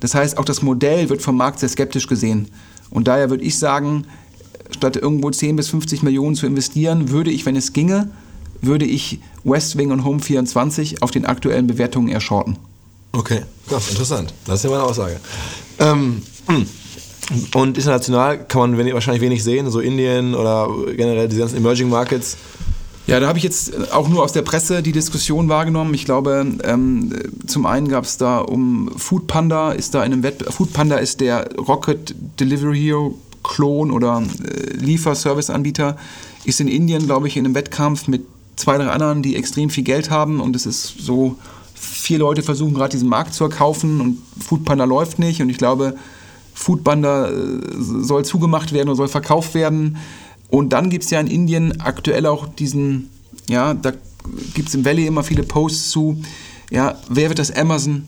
[0.00, 2.48] Das heißt, auch das Modell wird vom Markt sehr skeptisch gesehen.
[2.90, 4.04] Und daher würde ich sagen,
[4.70, 8.10] statt irgendwo 10 bis 50 Millionen zu investieren, würde ich, wenn es ginge,
[8.60, 12.56] würde ich West Wing und Home 24 auf den aktuellen Bewertungen eher shorten.
[13.12, 14.32] Okay, krass, interessant.
[14.46, 15.20] Das ist ja meine Aussage.
[15.78, 16.66] Ähm, hm.
[17.54, 21.88] und international kann man wenig, wahrscheinlich wenig sehen, so Indien oder generell die ganzen Emerging
[21.88, 22.36] Markets.
[23.06, 25.92] Ja, da habe ich jetzt auch nur aus der Presse die Diskussion wahrgenommen.
[25.92, 27.12] Ich glaube, ähm,
[27.46, 30.54] zum einen gab es da um Food Panda, ist da in einem Wettbewerb.
[30.54, 33.18] Food Panda ist der Rocket Delivery Hero
[33.52, 35.96] Klon oder äh, Lieferservice-Anbieter,
[36.44, 38.22] ist in Indien, glaube ich, in einem Wettkampf mit
[38.56, 41.36] zwei, drei anderen, die extrem viel Geld haben und es ist so,
[41.74, 45.96] vier Leute versuchen gerade diesen Markt zu erkaufen und Foodpanda läuft nicht und ich glaube,
[46.54, 47.32] Foodpanda äh,
[47.78, 49.96] soll zugemacht werden oder soll verkauft werden.
[50.48, 53.10] Und dann gibt es ja in Indien aktuell auch diesen,
[53.48, 53.92] ja, da
[54.54, 56.22] gibt es im Valley immer viele Posts zu,
[56.70, 58.04] ja, wer wird das Amazon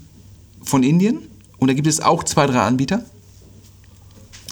[0.63, 1.21] von Indien?
[1.59, 3.05] Und da gibt es auch zwei, drei Anbieter,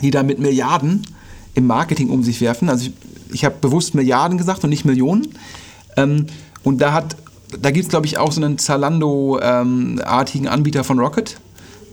[0.03, 1.07] die da mit Milliarden
[1.55, 2.68] im Marketing um sich werfen.
[2.68, 2.92] Also ich,
[3.32, 5.28] ich habe bewusst Milliarden gesagt und nicht Millionen.
[5.96, 6.26] Ähm,
[6.62, 7.05] und da
[7.61, 11.38] da gibt es glaube ich auch so einen Zalando-artigen ähm, Anbieter von Rocket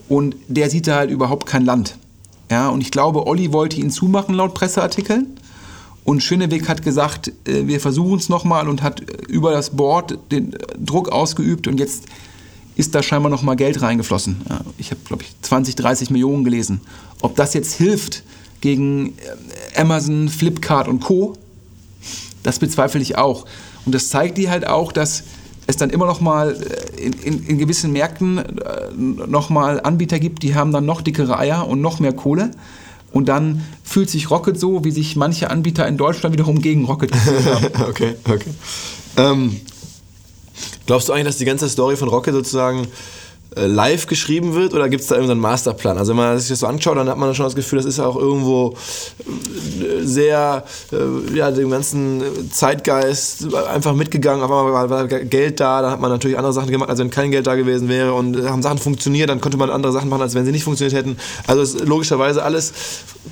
[0.08, 1.96] und der sieht da halt überhaupt kein Land.
[2.50, 5.28] Ja, und ich glaube, Olli wollte ihn zumachen laut Presseartikeln.
[6.02, 10.56] Und Schöneweg hat gesagt, äh, wir versuchen es nochmal und hat über das Board den
[10.78, 12.06] Druck ausgeübt und jetzt
[12.80, 14.38] ist da scheinbar nochmal Geld reingeflossen.
[14.78, 16.80] Ich habe, glaube ich, 20, 30 Millionen gelesen.
[17.20, 18.22] Ob das jetzt hilft
[18.62, 19.14] gegen
[19.74, 21.34] äh, Amazon, Flipkart und Co.,
[22.42, 23.44] das bezweifle ich auch.
[23.84, 25.24] Und das zeigt dir halt auch, dass
[25.66, 30.18] es dann immer noch mal äh, in, in, in gewissen Märkten äh, noch mal Anbieter
[30.18, 32.50] gibt, die haben dann noch dickere Eier und noch mehr Kohle.
[33.12, 37.12] Und dann fühlt sich Rocket so, wie sich manche Anbieter in Deutschland wiederum gegen Rocket
[37.12, 37.66] gefühlt haben.
[37.90, 38.50] okay, okay.
[39.18, 39.60] Ähm,
[40.86, 42.86] glaubst du eigentlich, dass die ganze Story von Rocket sozusagen
[43.56, 45.98] live geschrieben wird oder gibt es da irgendeinen Masterplan?
[45.98, 47.98] Also wenn man sich das so anschaut, dann hat man schon das Gefühl, das ist
[47.98, 48.76] auch irgendwo
[49.18, 52.22] äh, sehr, äh, ja, dem ganzen
[52.52, 54.42] Zeitgeist einfach mitgegangen.
[54.42, 57.30] Auf einmal war Geld da, dann hat man natürlich andere Sachen gemacht, als wenn kein
[57.30, 60.34] Geld da gewesen wäre und haben Sachen funktioniert, dann konnte man andere Sachen machen, als
[60.34, 61.16] wenn sie nicht funktioniert hätten.
[61.46, 62.72] Also ist logischerweise alles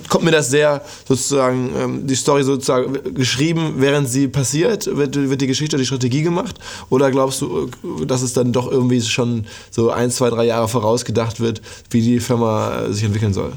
[0.07, 5.41] kommt mir das sehr sozusagen ähm, die Story sozusagen geschrieben, während sie passiert, wird, wird
[5.41, 6.57] die Geschichte, die Strategie gemacht
[6.89, 7.69] oder glaubst du,
[8.05, 12.01] dass es dann doch irgendwie schon so ein ein, zwei, drei Jahre vorausgedacht wird, wie
[12.01, 13.53] die Firma äh, sich entwickeln soll?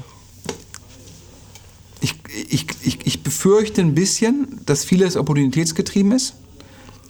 [2.01, 2.15] Ich,
[2.49, 6.33] ich, ich, ich befürchte ein bisschen, dass vieles opportunitätsgetrieben ist.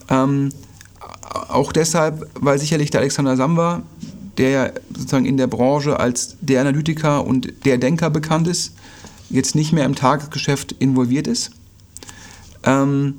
[0.09, 0.49] Ähm,
[1.49, 3.81] auch deshalb, weil sicherlich der Alexander Samba,
[4.37, 8.73] der ja sozusagen in der Branche als der Analytiker und der Denker bekannt ist,
[9.29, 11.51] jetzt nicht mehr im Tagesgeschäft involviert ist.
[12.63, 13.15] Ähm,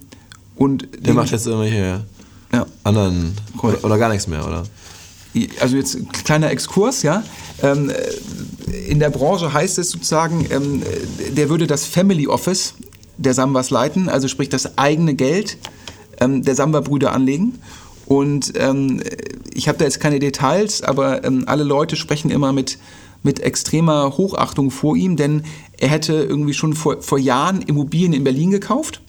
[0.57, 2.05] und der macht jetzt irgendwelche
[2.53, 2.66] ja.
[2.85, 4.62] anderen oder, oder, gar nichts mehr, oder?
[5.61, 7.22] Also jetzt ein kleiner Exkurs, ja.
[7.62, 7.93] Ähm,
[8.89, 10.82] in der Branche heißt es sozusagen, ähm,
[11.37, 12.74] der würde das Family Office
[13.16, 15.59] der Sambas leiten, also sprich das eigene Geld
[16.20, 17.59] ähm, der Samba-Brüder anlegen.
[18.07, 19.03] Und ähm,
[19.53, 22.78] ich habe da jetzt keine Details, aber ähm, alle Leute sprechen immer mit,
[23.22, 25.45] mit extremer Hochachtung vor ihm, denn
[25.78, 29.01] er hätte irgendwie schon vor, vor Jahren Immobilien in Berlin gekauft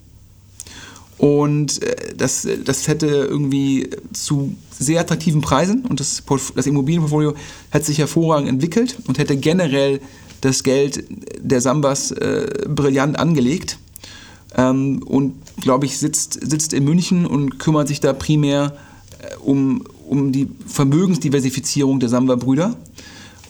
[1.18, 6.24] und äh, das, das hätte irgendwie zu sehr attraktiven Preisen und das,
[6.56, 7.34] das Immobilienportfolio
[7.72, 10.02] hat sich hervorragend entwickelt und hätte generell
[10.42, 11.06] das Geld
[11.40, 13.80] der Sambas äh, brillant angelegt.
[14.56, 18.76] Ähm, und glaube ich, sitzt, sitzt in München und kümmert sich da primär
[19.20, 22.76] äh, um, um die Vermögensdiversifizierung der Samba-Brüder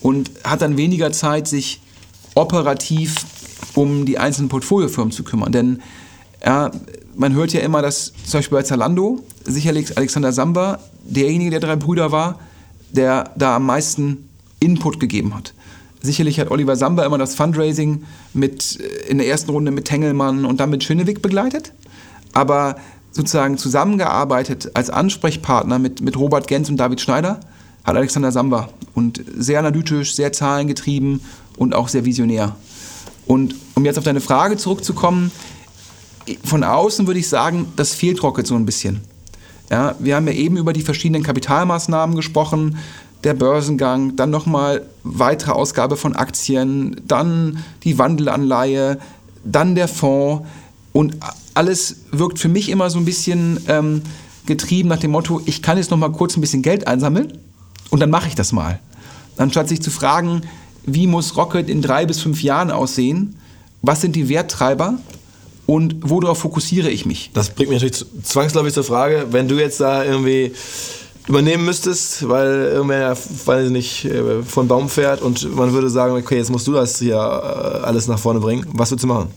[0.01, 1.81] und hat dann weniger Zeit, sich
[2.35, 3.15] operativ
[3.73, 5.51] um die einzelnen Portfoliofirmen zu kümmern.
[5.51, 5.81] Denn
[6.45, 6.71] ja,
[7.15, 11.75] man hört ja immer, dass zum Beispiel bei Zalando sicherlich Alexander Samba derjenige der drei
[11.75, 12.39] Brüder war,
[12.91, 15.53] der da am meisten Input gegeben hat.
[16.01, 18.03] Sicherlich hat Oliver Samba immer das Fundraising
[18.33, 21.73] mit, äh, in der ersten Runde mit Tengelmann und dann mit Schönewick begleitet.
[22.33, 22.75] Aber
[23.11, 27.39] sozusagen zusammengearbeitet als Ansprechpartner mit, mit Robert Gens und David Schneider
[27.83, 28.69] hat Alexander Samba.
[28.93, 31.21] Und sehr analytisch, sehr zahlengetrieben
[31.57, 32.55] und auch sehr visionär.
[33.25, 35.31] Und um jetzt auf deine Frage zurückzukommen,
[36.43, 39.01] von außen würde ich sagen, das fehlt Rocket so ein bisschen.
[39.69, 42.77] Ja, wir haben ja eben über die verschiedenen Kapitalmaßnahmen gesprochen,
[43.23, 48.99] der Börsengang, dann nochmal weitere Ausgabe von Aktien, dann die Wandelanleihe,
[49.43, 50.47] dann der Fonds
[50.93, 51.17] und
[51.55, 54.03] alles wirkt für mich immer so ein bisschen ähm,
[54.45, 57.33] getrieben nach dem Motto, ich kann jetzt nochmal kurz ein bisschen Geld einsammeln
[57.89, 58.79] und dann mache ich das mal.
[59.37, 60.43] Anstatt sich zu fragen,
[60.85, 63.35] wie muss Rocket in drei bis fünf Jahren aussehen,
[63.81, 64.99] was sind die Werttreiber
[65.65, 67.31] und worauf fokussiere ich mich?
[67.33, 70.51] Das bringt mich natürlich zwangsläufig zur Frage, wenn du jetzt da irgendwie
[71.27, 76.15] übernehmen müsstest, weil irgendwer, weiß ich nicht, äh, von Baum fährt und man würde sagen,
[76.15, 78.65] okay, jetzt musst du das hier äh, alles nach vorne bringen.
[78.73, 79.29] Was würdest du machen?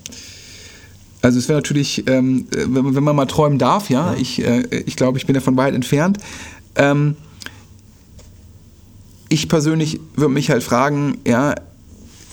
[1.23, 4.21] Also es wäre natürlich, ähm, wenn, wenn, man mal träumen darf, ja, ja.
[4.21, 6.19] ich, äh, ich glaube, ich bin davon weit entfernt.
[6.77, 7.17] Ähm,
[9.31, 11.55] ich persönlich würde mich halt fragen, ja,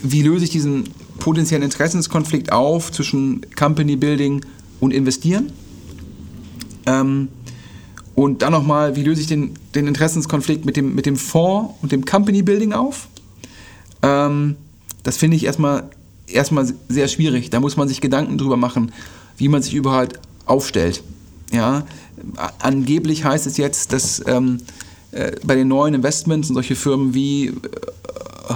[0.02, 0.89] wie löse ich diesen
[1.20, 4.45] potenziellen Interessenskonflikt auf zwischen Company Building
[4.80, 5.51] und Investieren?
[6.86, 7.30] Ähm,
[8.16, 11.91] und dann nochmal, wie löse ich den, den Interessenskonflikt mit dem, mit dem Fonds und
[11.91, 13.07] dem Company Building auf?
[14.01, 14.55] Ähm,
[15.03, 15.89] das finde ich erstmal,
[16.28, 17.49] erstmal sehr schwierig.
[17.49, 18.91] Da muss man sich Gedanken drüber machen,
[19.38, 21.03] wie man sich überhaupt aufstellt.
[21.51, 21.86] Ja,
[22.59, 24.59] angeblich heißt es jetzt, dass ähm,
[25.11, 27.53] äh, bei den neuen Investments und solche Firmen wie äh,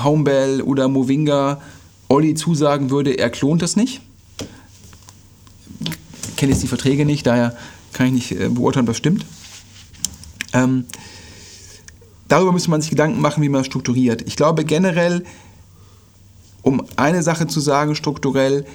[0.04, 1.62] Homebell oder Movinga
[2.10, 4.02] Olli zusagen würde, er klont das nicht.
[6.30, 7.56] Ich kenne jetzt die Verträge nicht, daher
[7.94, 9.26] kann ich nicht äh, beurteilen, was stimmt.
[10.54, 10.86] Ähm,
[12.28, 14.24] darüber müsste man sich Gedanken machen, wie man strukturiert.
[14.24, 15.24] Ich glaube generell,
[16.64, 18.66] um eine Sache zu sagen, strukturell,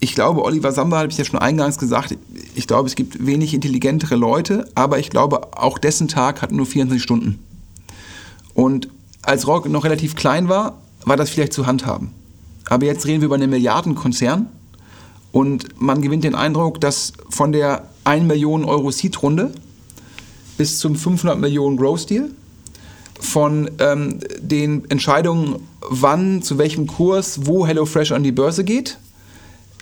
[0.00, 2.16] ich glaube, Oliver Samba, habe ich ja schon eingangs gesagt,
[2.54, 6.66] ich glaube, es gibt wenig intelligentere Leute, aber ich glaube, auch dessen Tag hat nur
[6.66, 7.42] 24 Stunden.
[8.54, 8.88] Und
[9.22, 12.10] als Rock noch relativ klein war, war das vielleicht zu handhaben.
[12.68, 14.46] Aber jetzt reden wir über einen Milliardenkonzern
[15.32, 19.52] und man gewinnt den Eindruck, dass von der 1 Million Euro Seed-Runde
[20.56, 22.30] bis zum 500 Millionen Growth-Deal
[23.20, 25.56] von ähm, den Entscheidungen,
[25.88, 28.98] wann, zu welchem Kurs, wo HelloFresh an die Börse geht,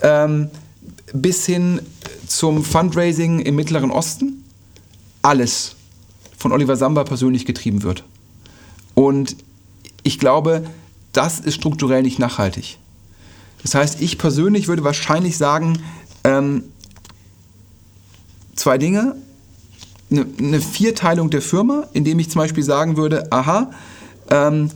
[0.03, 0.51] ähm,
[1.13, 1.81] bis hin
[2.27, 4.45] zum Fundraising im Mittleren Osten,
[5.23, 5.77] alles
[6.39, 8.05] von Oliver Samba persönlich getrieben wird.
[8.95, 9.37] Und
[10.03, 10.65] ich glaube,
[11.17, 12.79] das ist strukturell nicht nachhaltig.
[13.63, 15.81] Das heißt, ich persönlich würde wahrscheinlich sagen,
[16.25, 16.65] ähm,
[18.55, 19.17] zwei Dinge.
[20.11, 23.71] Eine, eine, Vierteilung der Firma, indem ich zum Beispiel sagen würde, aha,
[24.31, 24.71] ähm,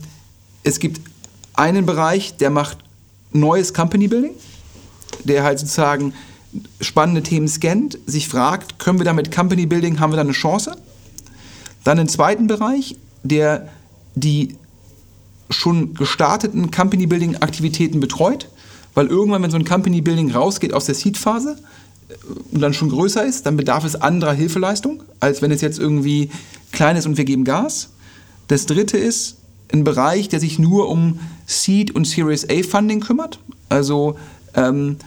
[0.63, 0.99] es gibt
[1.53, 2.79] einen Bereich, der macht
[3.31, 4.33] neues Company Building,
[5.23, 6.13] der halt sozusagen
[6.81, 10.75] spannende Themen scannt, sich fragt, können wir damit Company Building, haben wir da eine Chance?
[11.85, 13.69] Dann einen zweiten Bereich, der
[14.15, 14.57] die
[15.51, 18.49] schon gestarteten Company Building Aktivitäten betreut,
[18.93, 21.57] weil irgendwann, wenn so ein Company Building rausgeht aus der Seed-Phase
[22.09, 22.13] äh,
[22.51, 26.29] und dann schon größer ist, dann bedarf es anderer Hilfeleistung, als wenn es jetzt irgendwie
[26.71, 27.89] klein ist und wir geben Gas.
[28.47, 29.37] Das dritte ist
[29.71, 33.39] ein Bereich, der sich nur um Seed und Series A Funding kümmert,
[33.69, 34.17] also
[34.53, 34.97] ähm,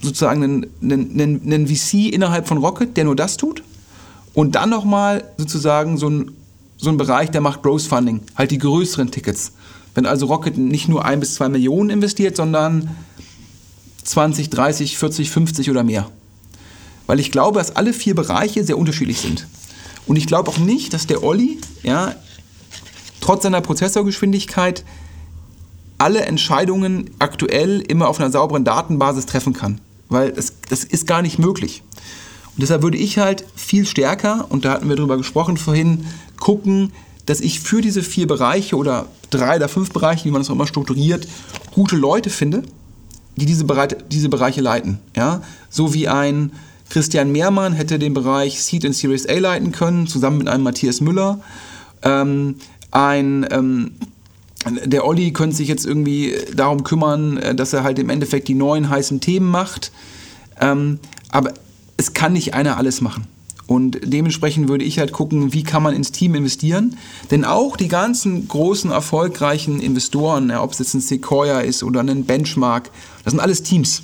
[0.00, 3.62] sozusagen einen, einen, einen VC innerhalb von Rocket, der nur das tut.
[4.32, 6.30] Und dann nochmal sozusagen so ein
[6.80, 9.52] so ein Bereich, der macht Growth Funding, halt die größeren Tickets.
[9.94, 12.96] Wenn also Rocket nicht nur ein bis zwei Millionen investiert, sondern
[14.04, 16.10] 20, 30, 40, 50 oder mehr.
[17.06, 19.46] Weil ich glaube, dass alle vier Bereiche sehr unterschiedlich sind.
[20.06, 22.14] Und ich glaube auch nicht, dass der Olli, ja,
[23.20, 24.84] trotz seiner Prozessorgeschwindigkeit,
[25.98, 29.80] alle Entscheidungen aktuell immer auf einer sauberen Datenbasis treffen kann.
[30.08, 31.82] Weil das, das ist gar nicht möglich.
[32.56, 36.06] Und deshalb würde ich halt viel stärker, und da hatten wir drüber gesprochen vorhin,
[36.38, 36.92] gucken,
[37.26, 40.54] dass ich für diese vier Bereiche oder drei oder fünf Bereiche, wie man das auch
[40.54, 41.28] immer strukturiert,
[41.72, 42.62] gute Leute finde,
[43.36, 44.98] die diese, Bereiche, diese Bereiche leiten.
[45.16, 45.42] Ja?
[45.68, 46.52] So wie ein
[46.88, 51.00] Christian Mehrmann hätte den Bereich Seed and Series A leiten können, zusammen mit einem Matthias
[51.00, 51.40] Müller.
[52.02, 52.56] Ähm,
[52.90, 53.92] ein ähm,
[54.66, 58.54] der Olli könnte sich jetzt irgendwie darum kümmern, äh, dass er halt im Endeffekt die
[58.54, 59.90] neuen heißen Themen macht.
[60.60, 60.98] Ähm,
[61.30, 61.54] aber
[62.00, 63.26] es kann nicht einer alles machen.
[63.66, 66.96] Und dementsprechend würde ich halt gucken, wie kann man ins Team investieren.
[67.30, 72.24] Denn auch die ganzen großen, erfolgreichen Investoren, ob es jetzt ein Sequoia ist oder ein
[72.24, 72.90] Benchmark,
[73.22, 74.02] das sind alles Teams.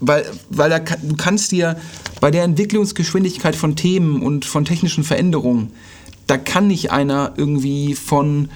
[0.00, 1.76] Weil, weil da, du kannst dir
[2.20, 5.70] bei der Entwicklungsgeschwindigkeit von Themen und von technischen Veränderungen,
[6.26, 8.48] da kann nicht einer irgendwie von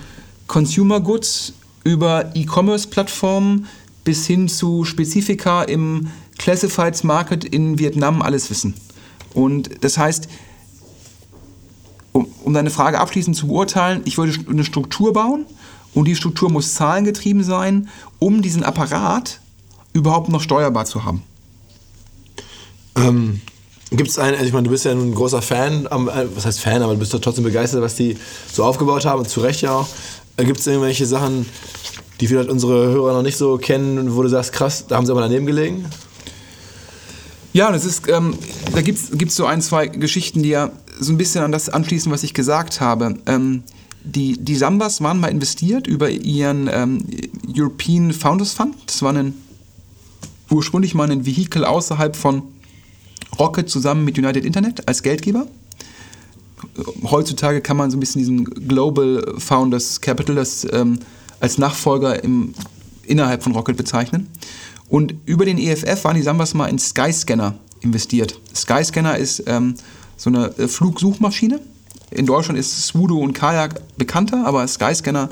[0.47, 1.53] Consumer Goods
[1.85, 3.67] über E-Commerce-Plattformen
[4.05, 6.09] bis hin zu Spezifika im
[6.39, 8.75] Classifieds Market in Vietnam alles wissen.
[9.35, 10.29] Und das heißt,
[12.13, 15.47] um, um deine Frage abschließend zu beurteilen, ich würde eine Struktur bauen
[15.95, 19.41] und die Struktur muss zahlengetrieben sein, um diesen Apparat
[19.93, 21.23] überhaupt noch steuerbar zu haben.
[22.97, 23.41] Ähm,
[23.91, 26.61] Gibt es einen, also ich meine, du bist ja ein großer Fan, äh, was heißt
[26.61, 28.17] Fan, aber du bist doch trotzdem begeistert, was die
[28.51, 29.89] so aufgebaut haben, und zu Recht ja auch.
[30.37, 31.47] Äh, Gibt es irgendwelche Sachen,
[32.21, 35.13] die vielleicht unsere Hörer noch nicht so kennen, wo du sagst, krass, da haben sie
[35.13, 35.87] aber daneben gelegen?
[37.53, 38.35] Ja, das ist, ähm,
[38.75, 42.11] da gibt es so ein, zwei Geschichten, die ja so ein bisschen an das anschließen,
[42.11, 43.19] was ich gesagt habe.
[43.27, 43.63] Ähm,
[44.05, 47.05] die, die Sambas waren mal investiert über ihren ähm,
[47.47, 48.75] European Founders Fund.
[48.87, 49.35] Das war ein,
[50.51, 52.43] ursprünglich mal ein Vehikel außerhalb von
[53.39, 55.47] Rocket zusammen mit United Internet als Geldgeber.
[57.05, 60.99] Heutzutage kann man so ein bisschen diesen Global Founders Capital das, ähm,
[61.41, 62.55] als Nachfolger im,
[63.05, 64.29] innerhalb von Rocket bezeichnen.
[64.93, 68.39] Und über den EFF waren die Sambas mal in Skyscanner investiert.
[68.55, 69.75] Skyscanner ist ähm,
[70.19, 71.61] so eine äh, Flugsuchmaschine.
[72.11, 75.31] In Deutschland ist Swoodoo und Kajak bekannter, aber Skyscanner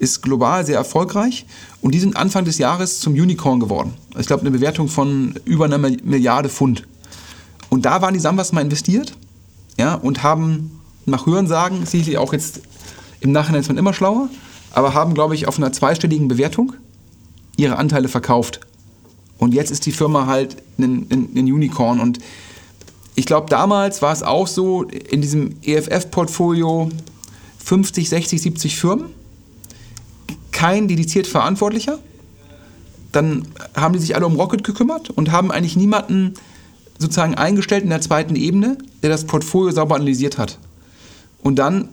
[0.00, 1.46] ist global sehr erfolgreich
[1.80, 3.94] und die sind Anfang des Jahres zum Unicorn geworden.
[4.18, 6.82] Ich glaube, eine Bewertung von über einer Milliarde Pfund.
[7.70, 9.16] Und da waren die Sambas mal investiert
[9.78, 12.60] ja, und haben nach Hörensagen, sicherlich auch jetzt
[13.20, 14.30] im Nachhinein ist man immer schlauer,
[14.72, 16.72] aber haben, glaube ich, auf einer zweistelligen Bewertung
[17.56, 18.66] ihre Anteile verkauft.
[19.38, 22.00] Und jetzt ist die Firma halt ein, ein, ein Unicorn.
[22.00, 22.18] Und
[23.14, 26.90] ich glaube, damals war es auch so, in diesem EFF-Portfolio
[27.64, 29.06] 50, 60, 70 Firmen,
[30.52, 31.98] kein dediziert Verantwortlicher.
[33.12, 36.34] Dann haben die sich alle um Rocket gekümmert und haben eigentlich niemanden
[36.98, 40.58] sozusagen eingestellt in der zweiten Ebene, der das Portfolio sauber analysiert hat.
[41.42, 41.88] Und dann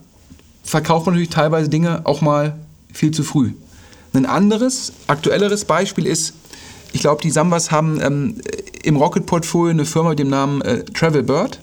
[0.63, 2.57] verkauft man natürlich teilweise Dinge auch mal
[2.91, 3.51] viel zu früh.
[4.13, 6.33] Ein anderes, aktuelleres Beispiel ist,
[6.93, 8.35] ich glaube, die Sambas haben ähm,
[8.83, 11.59] im Rocket-Portfolio eine Firma mit dem Namen äh, Travel Bird.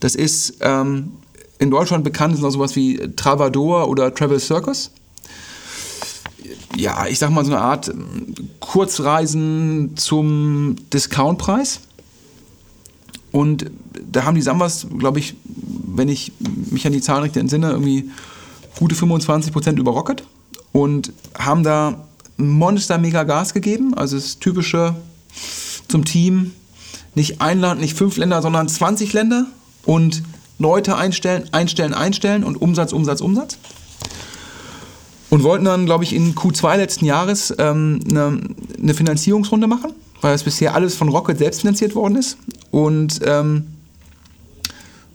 [0.00, 1.12] Das ist ähm,
[1.58, 4.90] in Deutschland bekannt, ist noch sowas wie Travador oder Travel Circus.
[6.76, 11.80] Ja, ich sag mal so eine Art ähm, Kurzreisen zum Discountpreis.
[13.30, 13.70] Und
[14.10, 16.32] da haben die Sambas, glaube ich, wenn ich
[16.70, 18.10] mich an die Zahlen richtig entsinne, irgendwie
[18.80, 20.24] gute 25 Prozent über Rocket
[20.72, 22.08] und haben da
[22.48, 23.94] Monster mega Gas gegeben.
[23.94, 24.94] Also das typische
[25.88, 26.52] zum Team,
[27.14, 29.46] nicht ein Land, nicht fünf Länder, sondern 20 Länder
[29.84, 30.22] und
[30.58, 33.58] Leute einstellen, einstellen, einstellen und Umsatz, Umsatz, Umsatz.
[35.30, 38.40] Und wollten dann, glaube ich, in Q2 letzten Jahres ähm, eine,
[38.82, 42.36] eine Finanzierungsrunde machen, weil das bisher alles von Rocket selbst finanziert worden ist.
[42.70, 43.68] Und, ähm,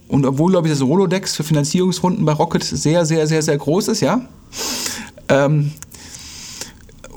[0.07, 3.89] und obwohl, glaube ich, das Rolodex für Finanzierungsrunden bei Rocket sehr, sehr, sehr, sehr groß
[3.89, 4.21] ist, ja,
[5.27, 5.71] ähm,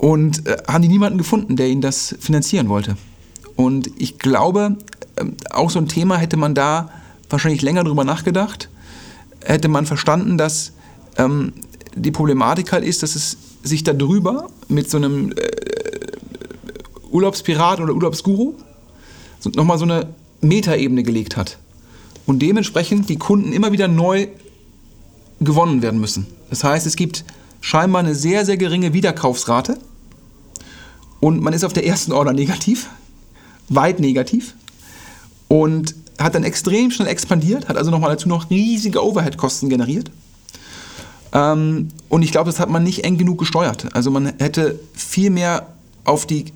[0.01, 2.97] und äh, haben die niemanden gefunden, der ihnen das finanzieren wollte.
[3.57, 4.77] Und ich glaube,
[5.17, 6.91] äh, auch so ein Thema hätte man da
[7.29, 8.69] wahrscheinlich länger drüber nachgedacht,
[9.45, 10.73] hätte man verstanden, dass
[11.17, 11.53] ähm,
[11.95, 15.35] die Problematik halt ist, dass es sich da drüber mit so einem äh,
[17.11, 18.55] Urlaubspirat oder Urlaubsguru
[19.41, 20.09] so, nochmal so eine
[20.41, 21.59] Metaebene gelegt hat.
[22.27, 24.29] Und dementsprechend die Kunden immer wieder neu
[25.41, 26.27] gewonnen werden müssen.
[26.51, 27.25] Das heißt, es gibt
[27.61, 29.79] scheinbar eine sehr, sehr geringe Wiederkaufsrate
[31.21, 32.89] und man ist auf der ersten Order negativ,
[33.69, 34.55] weit negativ
[35.49, 40.11] und hat dann extrem schnell expandiert, hat also nochmal dazu noch riesige Overhead-Kosten generiert.
[41.33, 43.95] Ähm, und ich glaube, das hat man nicht eng genug gesteuert.
[43.95, 45.69] Also man hätte viel mehr
[46.05, 46.47] auf die,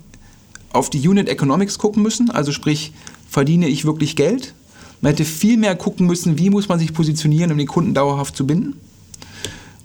[0.73, 2.93] auf die Unit Economics gucken müssen, also sprich,
[3.29, 4.53] verdiene ich wirklich Geld?
[5.01, 8.35] Man hätte viel mehr gucken müssen, wie muss man sich positionieren, um den Kunden dauerhaft
[8.35, 8.79] zu binden.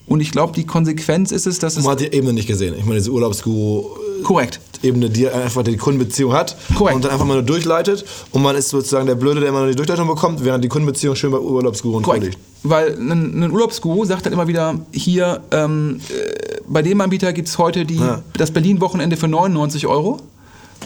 [0.08, 1.84] Und ich glaube, die Konsequenz ist es, dass es.
[1.84, 2.74] Man hat die Ebene nicht gesehen.
[2.76, 3.84] Ich meine, diese Urlaubsguru.
[4.24, 4.60] Korrekt.
[4.82, 6.96] Ebene, die einfach die Kundenbeziehung hat Korrekt.
[6.96, 9.68] und dann einfach mal nur durchleitet und man ist sozusagen der Blöde, der immer nur
[9.68, 12.38] die Durchleitung bekommt, während die Kundenbeziehung schön bei Urlaubsguru vorliegt.
[12.62, 17.48] Weil ein, ein Urlaubsguru sagt dann immer wieder, hier, ähm, äh, bei dem Anbieter gibt
[17.48, 18.22] es heute die, ja.
[18.36, 20.18] das Berlin-Wochenende für 99 Euro.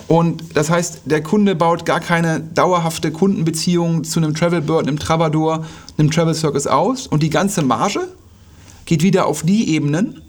[0.08, 5.64] Und das heißt, der Kunde baut gar keine dauerhafte Kundenbeziehung zu einem Travelbird, einem Travador,
[5.98, 8.08] einem Travel Circus aus und die ganze Marge
[8.84, 10.22] geht wieder auf die Ebenen,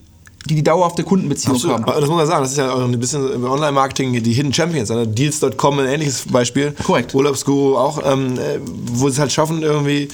[0.46, 1.76] die die dauerhafte Kundenbeziehung Absolut.
[1.76, 1.86] haben.
[1.86, 4.90] Das muss man sagen, das ist ja auch ein bisschen im Online-Marketing die Hidden Champions.
[4.90, 6.72] Also Deals.com ein ähnliches Beispiel.
[6.84, 7.14] Korrekt.
[7.14, 8.58] Urlaubsguru auch, ähm, äh,
[8.92, 10.08] wo sie es halt schaffen, irgendwie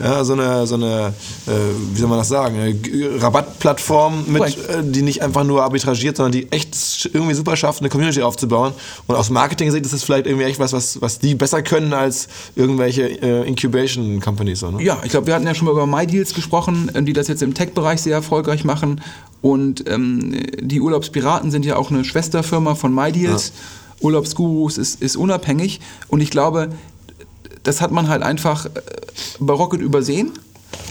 [0.00, 1.12] ja, so eine, so eine
[1.46, 1.50] äh,
[1.92, 6.32] wie soll man das sagen, eine Rabattplattform, mit, äh, die nicht einfach nur arbitragiert, sondern
[6.32, 8.72] die echt irgendwie super schafft, eine Community aufzubauen.
[9.06, 12.28] Und aus Marketing-Sicht ist das vielleicht irgendwie echt was, was, was die besser können als
[12.56, 14.60] irgendwelche äh, Incubation-Companies.
[14.60, 14.82] So, ne?
[14.82, 17.52] Ja, ich glaube, wir hatten ja schon mal über MyDeals gesprochen, die das jetzt im
[17.52, 19.00] Tech-Bereich sehr erfolgreich machen
[19.44, 23.48] und ähm, die Urlaubspiraten sind ja auch eine Schwesterfirma von MyDeals.
[23.48, 24.06] Ja.
[24.06, 25.82] Urlaubsgurus ist, ist unabhängig.
[26.08, 26.70] Und ich glaube,
[27.62, 28.70] das hat man halt einfach äh,
[29.40, 30.30] bei Rocket übersehen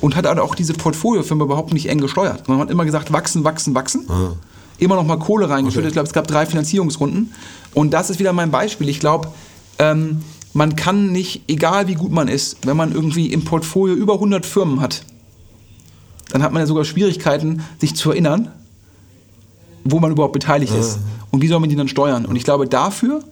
[0.01, 2.47] und hat halt auch diese Portfoliofirma überhaupt nicht eng gesteuert.
[2.47, 4.05] Man hat immer gesagt, wachsen, wachsen, wachsen.
[4.07, 4.33] Ah.
[4.77, 5.85] Immer noch mal Kohle reingeschüttet.
[5.85, 5.87] Okay.
[5.87, 7.33] Ich glaube, es gab drei Finanzierungsrunden.
[7.73, 8.87] Und das ist wieder mein Beispiel.
[8.87, 9.29] Ich glaube,
[9.79, 10.21] ähm,
[10.53, 14.45] man kann nicht, egal wie gut man ist, wenn man irgendwie im Portfolio über 100
[14.45, 15.01] Firmen hat,
[16.33, 18.51] dann hat man ja sogar Schwierigkeiten, sich zu erinnern,
[19.83, 20.97] wo man überhaupt beteiligt ist.
[21.29, 22.25] Und wie soll man die dann steuern?
[22.25, 23.23] Und ich glaube, dafür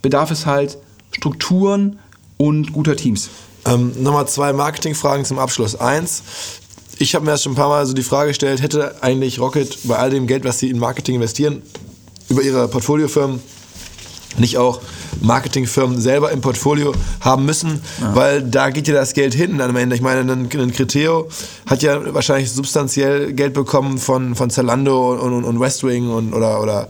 [0.00, 0.78] bedarf es halt
[1.12, 1.98] Strukturen
[2.38, 3.28] und guter Teams.
[3.66, 5.76] Ähm, Nochmal zwei Marketingfragen zum Abschluss.
[5.76, 6.22] Eins,
[6.98, 9.76] ich habe mir das schon ein paar Mal so die Frage gestellt, hätte eigentlich Rocket
[9.84, 11.60] bei all dem Geld, was sie in Marketing investieren,
[12.30, 13.40] über ihre Portfoliofirmen
[14.38, 14.80] nicht auch
[15.20, 18.14] Marketingfirmen selber im Portfolio haben müssen, ja.
[18.14, 19.96] weil da geht ja das Geld hin am Ende.
[19.96, 21.28] Ich meine, ein, ein Criteo
[21.66, 26.60] hat ja wahrscheinlich substanziell Geld bekommen von, von Zalando und, und, und Westwing und, oder,
[26.62, 26.88] oder,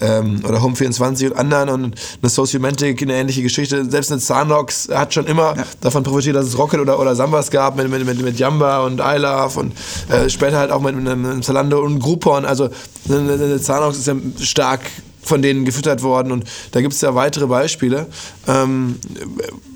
[0.00, 3.84] ähm, oder Home24 und anderen und eine Sociomantic, eine ähnliche Geschichte.
[3.90, 5.64] Selbst eine Zanox hat schon immer ja.
[5.80, 9.00] davon profitiert, dass es Rocket oder, oder Sambas gab mit, mit, mit, mit Jamba und
[9.00, 9.72] I Love und
[10.10, 12.44] äh, später halt auch mit, mit einem Zalando und Groupon.
[12.44, 12.68] Also
[13.08, 14.80] eine, eine Zanox ist ja stark
[15.22, 18.06] von denen gefüttert worden und da gibt es ja weitere Beispiele.
[18.46, 18.96] Ähm,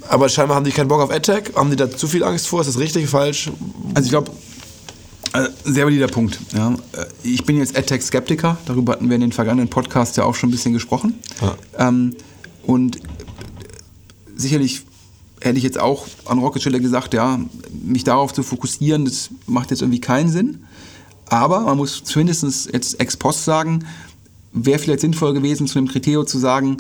[0.08, 1.52] aber scheinbar haben die keinen Bock auf AdTech.
[1.54, 2.60] Haben die da zu viel Angst vor?
[2.60, 3.50] Ist das richtig, falsch?
[3.94, 4.32] Also ich glaube,
[5.32, 6.38] äh, sehr valider Punkt.
[6.54, 6.72] Ja.
[6.92, 8.58] Äh, ich bin jetzt AdTech-Skeptiker.
[8.66, 11.14] Darüber hatten wir in den vergangenen Podcasts ja auch schon ein bisschen gesprochen.
[11.40, 11.88] Ja.
[11.88, 12.16] Ähm,
[12.64, 12.98] und
[14.36, 14.82] sicherlich
[15.40, 17.38] hätte ich jetzt auch an Rocket Stelle gesagt, ja,
[17.70, 20.64] mich darauf zu fokussieren, das macht jetzt irgendwie keinen Sinn.
[21.28, 23.84] Aber man muss zumindest jetzt ex post sagen,
[24.52, 26.78] wäre vielleicht sinnvoll gewesen, zu einem Kriterium zu sagen,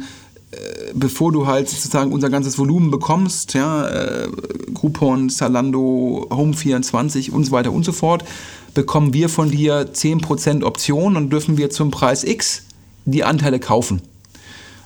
[0.52, 0.56] äh,
[0.94, 4.28] bevor du halt sozusagen unser ganzes Volumen bekommst, ja, äh,
[4.72, 8.24] Groupon, Zalando, Home24 und so weiter und so fort,
[8.74, 12.62] bekommen wir von dir 10% Option und dürfen wir zum Preis X
[13.06, 14.02] die Anteile kaufen.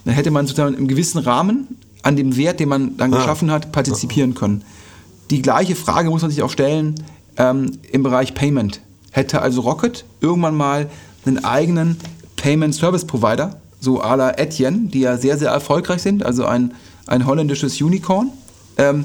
[0.05, 3.19] Dann hätte man sozusagen im gewissen Rahmen an dem Wert, den man dann ah.
[3.19, 4.65] geschaffen hat, partizipieren können.
[5.31, 6.95] Die gleiche Frage muss man sich auch stellen
[7.37, 8.81] ähm, im Bereich Payment.
[9.11, 10.89] Hätte also Rocket irgendwann mal
[11.27, 11.99] einen eigenen
[12.41, 16.73] Payment Service Provider, so à la Etienne, die ja sehr, sehr erfolgreich sind, also ein,
[17.07, 18.31] ein holländisches Unicorn,
[18.79, 19.05] ähm,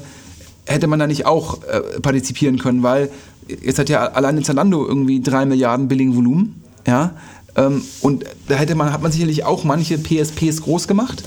[0.64, 3.10] hätte man da nicht auch äh, partizipieren können, weil
[3.46, 7.12] jetzt hat ja allein in Zalando irgendwie drei Milliarden Billing-Volumen, ja,
[7.56, 11.22] ähm, und da hätte man, hat man sicherlich auch manche PSPs groß gemacht,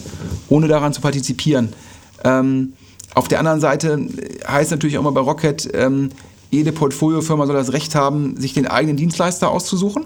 [0.49, 1.70] ohne daran zu partizipieren.
[2.24, 2.74] Ähm,
[3.14, 3.99] auf der anderen Seite
[4.47, 6.10] heißt natürlich auch mal bei Rocket, ähm,
[6.51, 10.05] jede Portfoliofirma soll das Recht haben, sich den eigenen Dienstleister auszusuchen.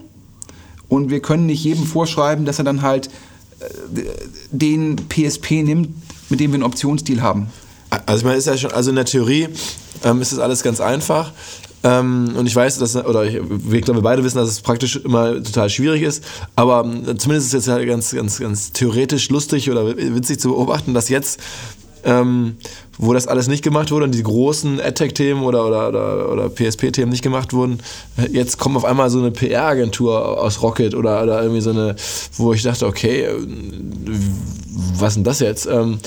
[0.87, 3.07] Und wir können nicht jedem vorschreiben, dass er dann halt
[3.59, 4.01] äh,
[4.51, 5.89] den PSP nimmt,
[6.29, 7.47] mit dem wir einen Optionsdeal haben.
[8.05, 9.49] Also ich meine, ist ja schon, also in der Theorie
[10.03, 11.31] ähm, ist das alles ganz einfach.
[11.83, 14.95] Ähm, und ich weiß, dass, oder ich, wir, glaube, wir beide wissen, dass es praktisch
[14.95, 16.23] immer total schwierig ist.
[16.55, 20.49] Aber ähm, zumindest ist es jetzt halt ganz, ganz, ganz theoretisch lustig oder witzig zu
[20.49, 21.39] beobachten, dass jetzt
[22.03, 22.57] ähm,
[22.97, 27.09] wo das alles nicht gemacht wurde und die großen AdTech-Themen oder, oder, oder, oder PSP-Themen
[27.11, 27.79] nicht gemacht wurden.
[28.31, 31.95] Jetzt kommt auf einmal so eine PR-Agentur aus Rocket oder, oder irgendwie so eine,
[32.37, 33.35] wo ich dachte, okay, äh,
[34.95, 35.65] was ist denn das jetzt?
[35.65, 35.99] Ähm,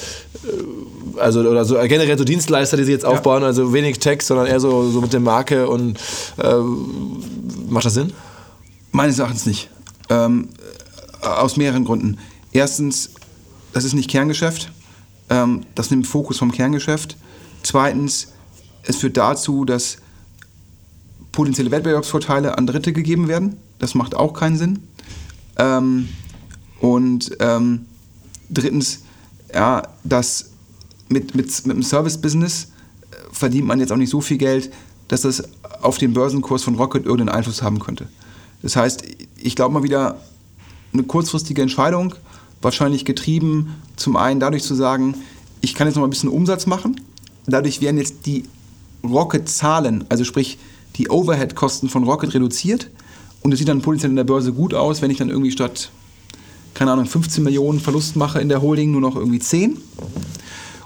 [0.44, 3.08] äh, also oder so generell so Dienstleister, die sich jetzt ja.
[3.08, 5.98] aufbauen, also wenig Text, sondern eher so, so mit der Marke und
[6.38, 6.54] äh,
[7.68, 8.12] macht das Sinn?
[8.92, 9.70] Meines Erachtens nicht.
[10.10, 10.48] Ähm,
[11.20, 12.18] aus mehreren Gründen.
[12.52, 13.10] Erstens,
[13.72, 14.70] das ist nicht Kerngeschäft.
[15.30, 17.16] Ähm, das nimmt Fokus vom Kerngeschäft.
[17.62, 18.28] Zweitens,
[18.82, 19.98] es führt dazu, dass
[21.32, 23.56] potenzielle Wettbewerbsvorteile an Dritte gegeben werden.
[23.78, 24.82] Das macht auch keinen Sinn.
[25.58, 26.08] Ähm,
[26.80, 27.86] und ähm,
[28.50, 29.00] drittens,
[29.52, 30.50] ja, dass
[31.08, 32.68] mit, mit, mit dem Service-Business
[33.10, 34.72] äh, verdient man jetzt auch nicht so viel Geld,
[35.08, 35.42] dass das
[35.82, 38.08] auf den Börsenkurs von Rocket irgendeinen Einfluss haben könnte.
[38.62, 39.02] Das heißt,
[39.36, 40.20] ich glaube mal wieder,
[40.92, 42.14] eine kurzfristige Entscheidung,
[42.62, 45.14] wahrscheinlich getrieben zum einen dadurch zu sagen,
[45.60, 47.00] ich kann jetzt noch mal ein bisschen Umsatz machen.
[47.46, 48.44] Dadurch werden jetzt die
[49.04, 50.58] Rocket-Zahlen, also sprich
[50.96, 52.90] die Overhead-Kosten von Rocket reduziert.
[53.42, 55.90] Und es sieht dann potenziell in der Börse gut aus, wenn ich dann irgendwie statt,
[56.74, 59.78] keine Ahnung, 15 Millionen Verlust mache in der Holding nur noch irgendwie 10.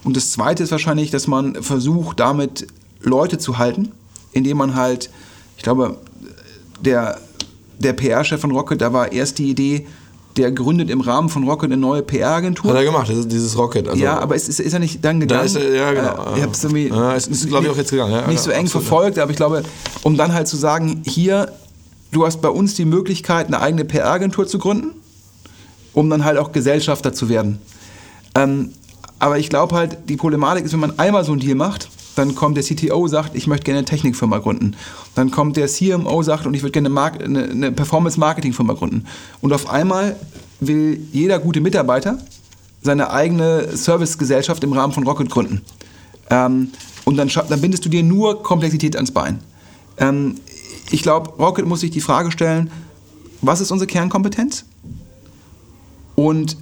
[0.05, 2.67] Und das Zweite ist wahrscheinlich, dass man versucht, damit
[3.01, 3.93] Leute zu halten,
[4.33, 5.11] indem man halt,
[5.57, 5.99] ich glaube,
[6.85, 7.21] der,
[7.79, 9.87] der PR-Chef von Rocket, da war erst die Idee,
[10.41, 12.71] der gründet im Rahmen von Rocket eine neue PR-Agentur.
[12.71, 13.89] Hat er gemacht, dieses Rocket.
[13.89, 15.41] Also ja, aber ist, ist, ist er nicht dann gegangen?
[15.41, 16.33] Da ist er, ja, genau.
[16.33, 18.13] Äh, ich habe es irgendwie ja, ist, ist glaube ich, auch jetzt gegangen.
[18.13, 18.87] Ja, nicht so eng absolut.
[18.87, 19.63] verfolgt, aber ich glaube,
[20.03, 21.53] um dann halt zu sagen, hier,
[22.11, 24.93] du hast bei uns die Möglichkeit, eine eigene PR-Agentur zu gründen,
[25.93, 27.59] um dann halt auch Gesellschafter zu werden.
[28.35, 28.73] Ähm,
[29.19, 32.35] aber ich glaube halt, die Problematik ist, wenn man einmal so einen Deal macht, dann
[32.35, 34.77] kommt der CTO, sagt, ich möchte gerne eine Technikfirma gründen.
[35.15, 39.07] Dann kommt der CMO, sagt, und ich würde gerne eine, eine Performance-Marketing-Firma gründen.
[39.41, 40.17] Und auf einmal
[40.61, 42.19] will jeder gute Mitarbeiter
[42.83, 45.63] seine eigene Servicegesellschaft im Rahmen von Rocket gründen.
[46.31, 46.71] Ähm,
[47.05, 49.41] und dann, dann, bindest du dir nur Komplexität ans Bein.
[49.99, 50.37] Ähm,
[50.91, 52.71] ich glaube, Rocket muss sich die Frage stellen,
[53.43, 54.65] was ist unsere Kernkompetenz?
[56.15, 56.57] Und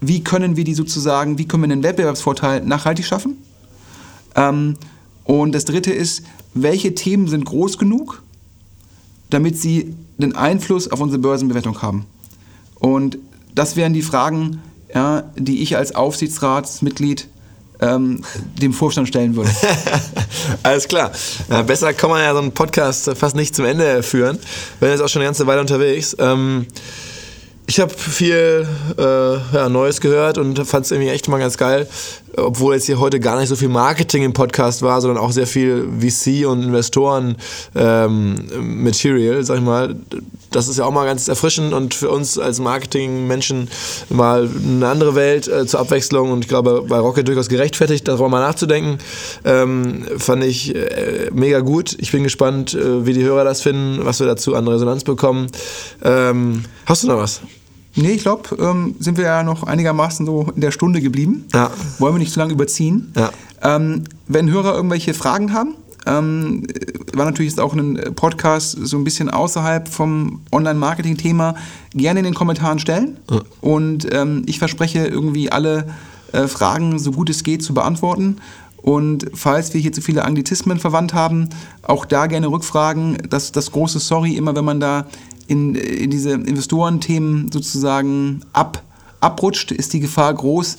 [0.00, 3.36] wie können wir die sozusagen, wie können wir einen Wettbewerbsvorteil nachhaltig schaffen?
[4.36, 4.76] Ähm,
[5.24, 6.22] und das Dritte ist,
[6.54, 8.22] welche Themen sind groß genug,
[9.30, 12.06] damit sie den Einfluss auf unsere Börsenbewertung haben.
[12.76, 13.18] Und
[13.54, 14.62] das wären die Fragen,
[14.94, 17.28] ja, die ich als Aufsichtsratsmitglied
[17.80, 18.22] ähm,
[18.60, 19.50] dem Vorstand stellen würde.
[20.62, 21.12] Alles klar.
[21.50, 24.38] Ja, besser kann man ja so einen Podcast fast nicht zum Ende führen.
[24.80, 26.16] Bin jetzt auch schon eine ganze Weile unterwegs.
[26.18, 26.66] Ähm,
[27.66, 28.66] ich habe viel
[28.96, 31.88] äh, ja, Neues gehört und fand es irgendwie echt mal ganz geil,
[32.36, 35.46] obwohl jetzt hier heute gar nicht so viel Marketing im Podcast war, sondern auch sehr
[35.46, 37.36] viel VC und Investoren
[37.74, 38.36] ähm,
[38.82, 39.96] Material, sag ich mal.
[40.50, 43.68] Das ist ja auch mal ganz erfrischend und für uns als Marketing-Menschen
[44.08, 48.28] mal eine andere Welt äh, zur Abwechslung und ich glaube bei Rocket durchaus gerechtfertigt, darüber
[48.28, 48.98] mal nachzudenken.
[49.44, 51.96] Ähm, fand ich äh, mega gut.
[51.98, 55.48] Ich bin gespannt, äh, wie die Hörer das finden, was wir dazu an Resonanz bekommen.
[56.02, 57.40] Ähm, hast du noch was?
[57.96, 61.46] Nee, ich glaube, ähm, sind wir ja noch einigermaßen so in der Stunde geblieben.
[61.54, 61.70] Ja.
[61.98, 63.12] Wollen wir nicht zu lange überziehen.
[63.16, 63.30] Ja.
[63.62, 65.74] Ähm, wenn Hörer irgendwelche Fragen haben,
[66.06, 66.66] ähm,
[67.14, 71.56] war natürlich jetzt auch ein Podcast so ein bisschen außerhalb vom Online-Marketing-Thema,
[71.94, 73.16] gerne in den Kommentaren stellen.
[73.30, 73.40] Ja.
[73.60, 75.88] Und ähm, ich verspreche irgendwie alle
[76.32, 78.36] äh, Fragen so gut es geht zu beantworten.
[78.76, 81.48] Und falls wir hier zu viele Anglizismen verwandt haben,
[81.82, 83.18] auch da gerne Rückfragen.
[83.28, 85.06] Das, das große Sorry immer, wenn man da
[85.46, 88.82] in, in diese Investorenthemen sozusagen ab,
[89.20, 90.78] abrutscht, ist die Gefahr groß,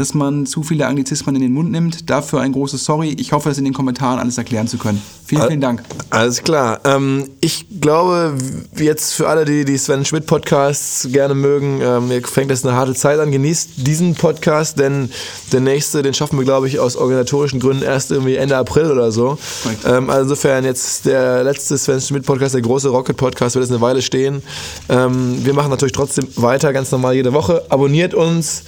[0.00, 2.08] dass man zu viele Anglizismen in den Mund nimmt.
[2.08, 3.14] Dafür ein großes Sorry.
[3.18, 5.02] Ich hoffe, das in den Kommentaren alles erklären zu können.
[5.26, 5.82] Vielen, vielen Dank.
[6.08, 6.80] Alles klar.
[6.84, 8.32] Ähm, ich glaube,
[8.78, 12.94] jetzt für alle, die die Sven Schmidt Podcasts gerne mögen, ähm, fängt jetzt eine harte
[12.94, 13.30] Zeit an.
[13.30, 15.10] Genießt diesen Podcast, denn
[15.52, 19.12] der nächste, den schaffen wir, glaube ich, aus organisatorischen Gründen erst irgendwie Ende April oder
[19.12, 19.36] so.
[19.84, 23.72] Ähm, also insofern jetzt der letzte Sven Schmidt Podcast, der große Rocket Podcast, wird jetzt
[23.72, 24.42] eine Weile stehen.
[24.88, 27.66] Ähm, wir machen natürlich trotzdem weiter, ganz normal jede Woche.
[27.68, 28.62] Abonniert uns.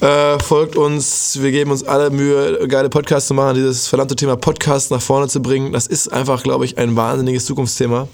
[0.00, 4.36] Äh, folgt uns, wir geben uns alle Mühe, geile Podcasts zu machen, dieses verdammte Thema
[4.36, 5.72] Podcast nach vorne zu bringen.
[5.72, 8.06] Das ist einfach, glaube ich, ein wahnsinniges Zukunftsthema.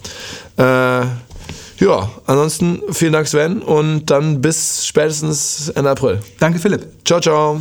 [0.57, 6.20] Äh, ja, ansonsten vielen Dank, Sven, und dann bis spätestens Ende April.
[6.39, 6.87] Danke, Philipp.
[7.05, 7.61] Ciao, ciao.